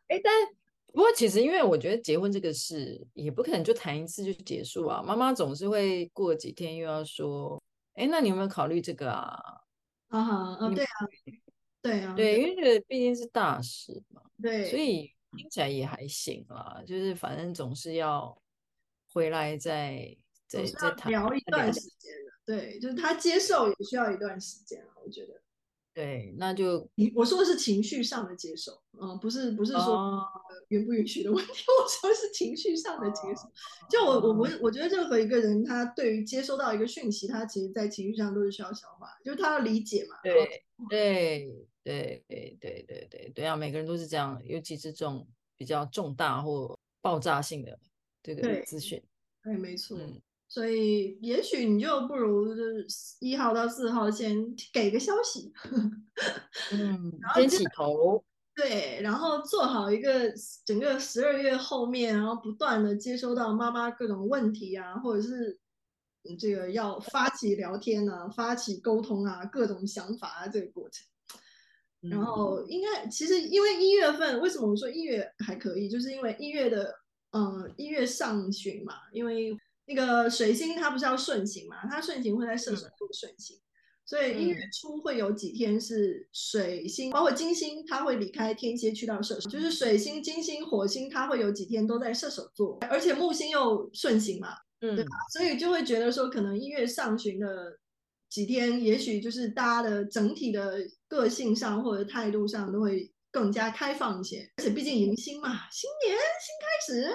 [0.07, 0.33] 哎，但
[0.87, 5.03] 不过其实，因为我觉得结婚这个事也不可能就谈一次就结束啊。
[5.03, 7.61] 妈妈总是会过几天又要说，
[7.93, 9.37] 哎，那你有没有考虑这个啊？
[10.07, 10.89] 啊哈，啊，对啊，
[11.81, 16.81] 对啊，对，因为这毕竟是大事嘛，对，所以听起来也还行啦。
[16.87, 18.35] 就是反正总是要
[19.11, 20.15] 回来再
[20.47, 25.41] 再再谈聊一段时间的，对，就是他接受也需要一段时间啊，我觉得。
[25.97, 30.21] 对，那就你我说的是情绪上的接受，嗯，不是不是说
[30.69, 33.49] 允不允许的问题，哦、 我说的是情绪上的接受。
[33.89, 40.15] 就我我我我觉得任何一个人，他对于接收到一个讯息，他其实在情绪上都是需要消化，就是他要理解嘛。
[40.21, 45.27] 对对对对对对对对啊，每个人都是这样，尤其是这种
[45.57, 47.79] 比较重大或爆炸性的
[48.21, 49.01] 这个资讯。
[49.41, 49.97] 对，对没错。
[49.97, 52.87] 嗯所以，也许你就不如就是
[53.19, 54.33] 一号到四号先
[54.71, 55.51] 给个消息，
[56.71, 58.23] 嗯，先起头，
[58.55, 60.31] 对，然后做好一个
[60.65, 65.59] 整个十二月后面，然后不断的接收到妈妈各种问题啊，或者是
[66.39, 71.05] 这个要发起聊天啊，发起沟通啊，各种想法啊，这个过程。
[72.09, 76.95] 然后应该其实因为一月份为什么我们说一月还可以，就是因为一月的。
[77.31, 79.51] 呃一月上旬嘛，因为
[79.87, 83.57] 那个水星它不是要顺行嘛，它顺行会在射手座顺行。
[83.57, 83.61] 嗯
[84.07, 95.09] 所以一月初会有几天是水星，嗯、包括金星，它会离开天蝎去到射手，就是水星、金星、火星，它会有几天都在射手座，而且木星又顺行嘛，嗯，对吧？
[95.33, 97.77] 所以就会觉得说，可能一月上旬的
[98.29, 100.77] 几天，也许就是大家的整体的
[101.09, 106.17] 个性上或者态度上都会更加开放一些，而且毕竟迎新嘛，新年
[106.87, 107.13] 新开始，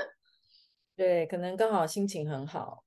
[0.97, 2.84] 对，可能刚好心情很好，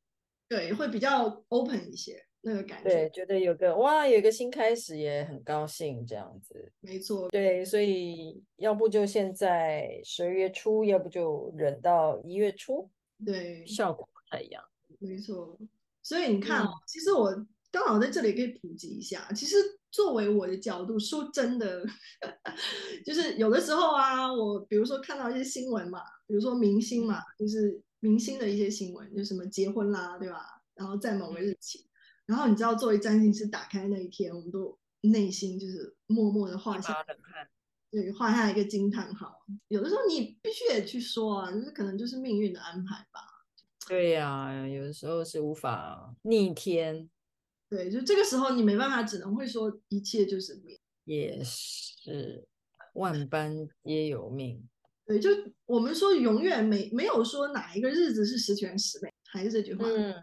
[0.47, 2.25] 对，会比较 open 一些。
[2.47, 6.71] 那个感觉，对，觉得有个哇，有一个新开始，也很高兴这样子。
[6.79, 12.87] 没错，对，所以要不就现在十二月初，要不就忍到一月初，
[13.25, 14.63] 对，效果不太一样。
[14.99, 15.57] 没错，
[16.03, 17.33] 所以你看哦，嗯，其实我
[17.71, 19.55] 刚好在这里可以普及一下，其实
[19.89, 21.83] 作为我的角度，说真的，
[23.03, 30.61] 就是有的时候啊，我比如说看到一些新闻嘛，比如说明星嘛，就是明星的一些新闻，就什么结婚啦，对吧？
[30.75, 31.79] 然后在某个日期。
[31.79, 31.89] 嗯
[32.25, 37.47] 然后你知道，作为占星师打开那一天，我们都内心就是默默的画下冷汗，
[37.91, 39.45] 对，画下一个惊叹号。
[39.67, 43.21] 有的时候你必须得去说啊，就是可能就是命运的安排吧。
[43.87, 47.07] 对呀、啊，有的时候是无法逆天。
[47.69, 50.79] 对，就这个时候你没办法，只能会说一切就是命。
[51.03, 52.47] 也是，
[52.93, 54.67] 万般皆有命。
[55.05, 55.29] 对，就
[55.65, 59.85] 我们说永远没没有说哪一个日子是十全十美，还是这句话。
[59.87, 60.13] 嗯。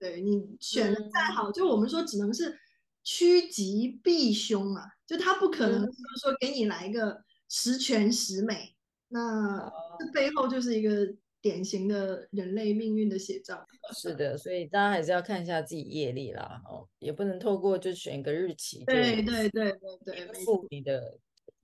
[0.00, 2.58] 对你选的再好，嗯、就我们说只能是
[3.04, 8.74] 趋吉避凶嘛，就他不可能就是说给你来一个十全十美，
[9.10, 9.20] 嗯、
[9.58, 11.06] 那这背后就是一个
[11.42, 13.62] 典型的人类命运的写照。
[13.94, 19.70] 是的，所以大家还是要看一下自己业力啦，哦，也不能透过就选一个日期，对对对
[20.06, 21.18] 对对，付你的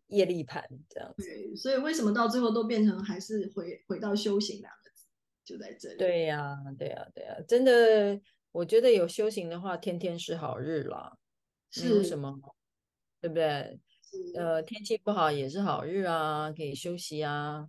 [0.09, 1.25] 业力盘这样子。
[1.25, 5.07] 对，所以为什么到最后都变成还是回回到修行两个字？
[5.45, 5.97] 就在这里。
[5.97, 8.21] 对呀、啊，对呀、啊，对呀、啊，真的，
[8.53, 11.17] 我觉得有修行的话，天天是好日啦。
[11.71, 12.33] 是有什么，
[13.21, 13.79] 对不对？
[14.35, 17.69] 呃，天气不好也是好日啊，可以休息啊。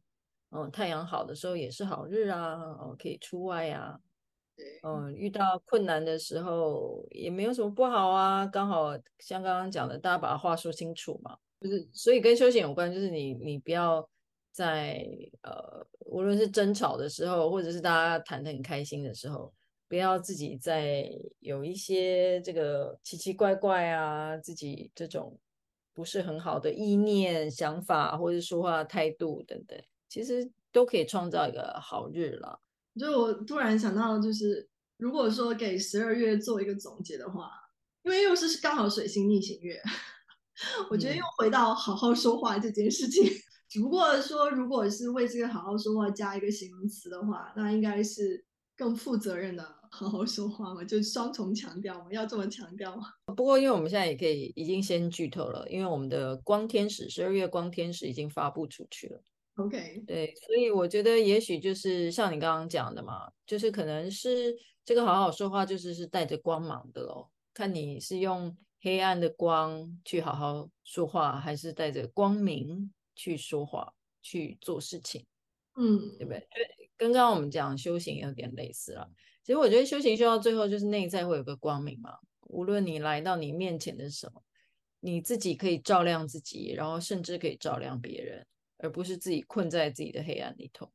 [0.51, 3.99] 嗯，太阳好的时候也是好日啊，哦，可以出外啊。
[4.83, 11.37] 嗯，遇到困难的时候也没有什么不好啊，刚好像刚刚讲的，大家把话说清楚嘛。
[11.61, 14.09] 就是，所以跟修行有关，就是你你不要
[14.51, 15.07] 在
[15.43, 15.85] 呃。
[16.09, 19.53] 无论是争吵的时候，或者是大家谈得很开心的时候，
[19.89, 21.05] 不要自己在
[21.39, 25.37] 有一些这个奇奇怪怪啊，自己这种
[25.93, 29.77] 不是很好的意念、想法，或者说话态度等等，
[30.07, 32.57] 其实都可以创造一个好日了。
[32.97, 37.51] 就我突然想到，就是如果说给十二月做一个总结的话，
[38.03, 39.81] 因为又是刚好水星逆行月，
[40.89, 43.29] 我觉得又回到好好说话这件事情。
[43.69, 48.45] 只不过说，如果是为这个好好说话加一个形容词的话，那应该是
[48.77, 53.07] 更负责任的好好说话嘛，就双重强调嘛，要这么强调吗？
[53.35, 59.21] 不过，因为我们现在也可以已经先剧透了，因为我们的光天使十二月光天使已经发布出去了。
[59.57, 64.55] OK，对，所以我觉得也许就是像你刚刚讲的嘛，就是可能是
[64.85, 67.27] 这个好好说话，就是是带着光芒的喽。
[67.53, 68.55] 看你是用
[68.87, 72.91] 黑暗的光去好好说话，还是带着光明。
[73.19, 75.25] 去说话，去做事情，
[75.75, 76.47] 嗯，对不对？
[76.95, 79.09] 跟刚刚我们讲修行有点类似了。
[79.43, 82.11] 其实我觉得修行修到最后，就是内在会有个光明嘛。
[82.41, 84.43] 无论你来到你面前的是什么，
[84.99, 88.45] 你自己可以照亮自己，然后甚至可以照亮别人，
[88.77, 90.91] 而不是自己困在自己的黑暗里头。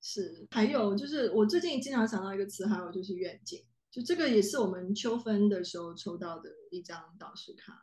[0.00, 3.64] 是，还有就是我最近经常想到一个词，还有就是愿景。
[3.94, 7.80] 就这个也是我们秋分的时候抽到的一张导师卡。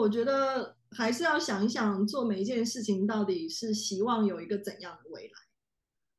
[0.00, 5.34] 我觉得还是要想一想，做每一件事情到底是希望有一个怎样的未来。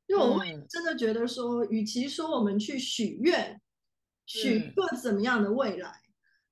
[0.05, 3.59] 因为我会真的觉得说，与其说我们去许愿，
[4.27, 5.99] 许一个怎么样的未来，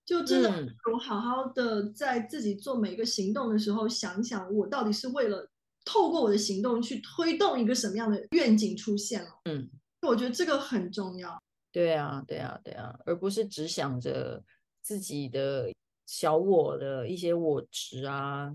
[0.03, 0.49] 就真的
[0.91, 5.47] 我好好的在自己做每一个行动的时候，想一想我到底是为了
[5.85, 9.29] 透过我的行动去推动一个什么样的愿景出现了。
[9.45, 9.69] 嗯，
[10.01, 11.39] 我觉得这个很重要。
[11.71, 14.43] 对啊，对啊，对啊，而不是只想着
[14.81, 15.71] 自己的
[16.05, 18.53] 小我的一些我值啊，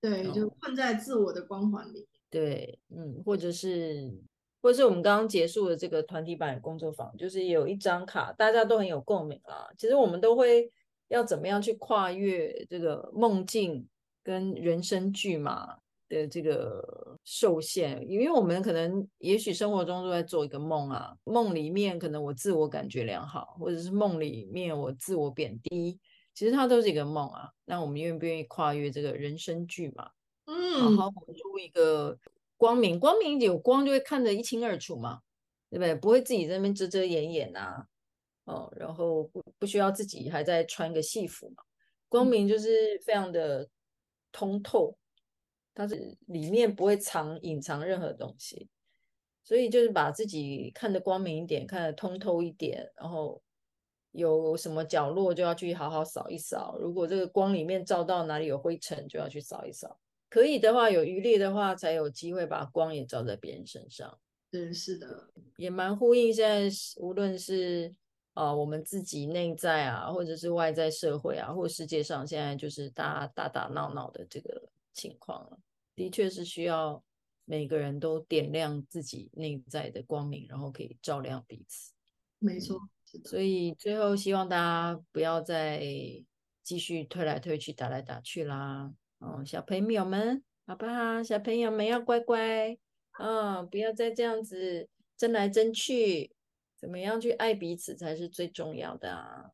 [0.00, 2.06] 对，就困在自我的光环里。
[2.30, 4.10] 对，嗯，或者是，
[4.62, 9.68] 或者是我们刚刚结束的这个团体版工作坊，就是有一张卡，大家都很有共鸣啦。
[9.76, 10.70] 其实我们都会
[11.08, 13.86] 要怎么样去跨越这个梦境
[14.22, 15.81] 跟人生剧码。
[16.12, 25.98] 的这个受限，因为我们可能也许生活中都在做一个梦啊，梦里面可能我自我感觉良好，或者是梦里面我自我贬低，
[26.34, 27.50] 其实它都是一个梦啊。
[27.64, 30.10] 那我们愿不愿意跨越这个人生剧嘛？
[30.44, 32.18] 嗯，好好活出一个
[32.56, 35.20] 光明，光明有光就会看得一清二楚嘛。
[35.70, 35.94] 对不对？
[35.94, 37.86] 不会自己在那边遮遮掩掩啊，
[38.44, 41.62] 哦，然后不不需要自己还在穿个戏服嘛。
[42.10, 43.66] 光明就是非常的
[44.30, 44.94] 通透，
[45.74, 48.68] 它是里面不会藏隐藏任何东西，
[49.42, 53.42] 所以就是把自己看得光明一点，看得通透一点，然后
[54.10, 56.76] 有什么角落就要去好好扫一扫。
[56.78, 59.98] 如果这个光里面照到哪里有灰尘，就要去扫一扫。
[60.28, 64.18] 可以的话，有余力的话，才有机会把光也照在别人身上。
[64.52, 67.94] 嗯，是的，也蛮呼应现在无论是。
[68.34, 75.58] 啊、呃，我们自己内在啊，或者是外在社会啊，或世界上现在就是大家打打闹闹的这个情况了，
[75.94, 77.02] 的确是需要
[77.44, 81.92] 每个人都点亮自己内在的光明，然后可以照亮彼此。
[82.38, 82.78] 没错，
[83.24, 85.80] 所以最后希望大家不要再
[86.62, 88.92] 继续推来推去、打来打去啦。
[89.18, 91.22] 哦，小朋友们，好不好？
[91.22, 92.76] 小朋友们要乖乖，
[93.18, 96.34] 哦，不要再这样子争来争去。
[96.76, 99.52] 怎么样去爱彼此才是最重要的啊！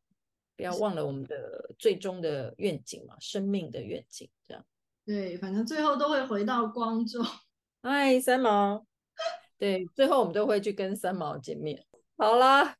[0.55, 4.65] 不要忘了我们的最终的愿景嘛，生命的愿景，这样。
[5.05, 7.25] 对，反正最后都会回到光中。
[7.81, 8.85] 嗨，三毛。
[9.57, 11.85] 对，最后我们都会去跟三毛见面。
[12.17, 12.75] 好啦，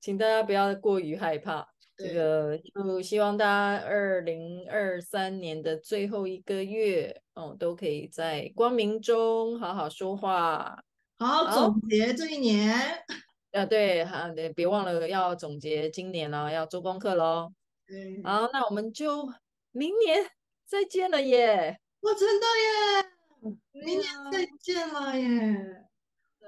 [0.00, 1.68] 请大家不要过于害怕。
[1.96, 10.82] 这个就希望大家二零二三年的最后一个月，哦，都可以在光明中好好说话，
[11.20, 12.76] 好好总结这一年。
[13.52, 17.52] 啊，对，好，对，别忘了要总结今年了，要做功课喽。
[17.88, 19.32] 嗯，好，那我们就
[19.70, 20.18] 明年
[20.66, 21.78] 再见了耶！
[22.00, 23.54] 我，真的耶！
[23.72, 25.84] 明年再见了耶！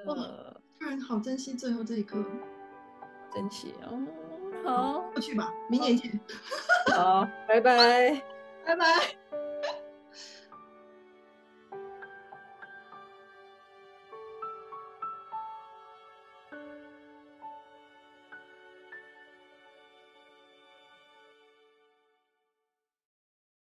[0.06, 0.14] 哇，
[0.78, 2.24] 突然好珍惜最后这一刻，
[3.32, 3.98] 珍惜哦。
[4.64, 6.20] 好，过去吧，明年见。
[6.92, 8.22] 好，拜拜，
[8.64, 9.45] 拜拜。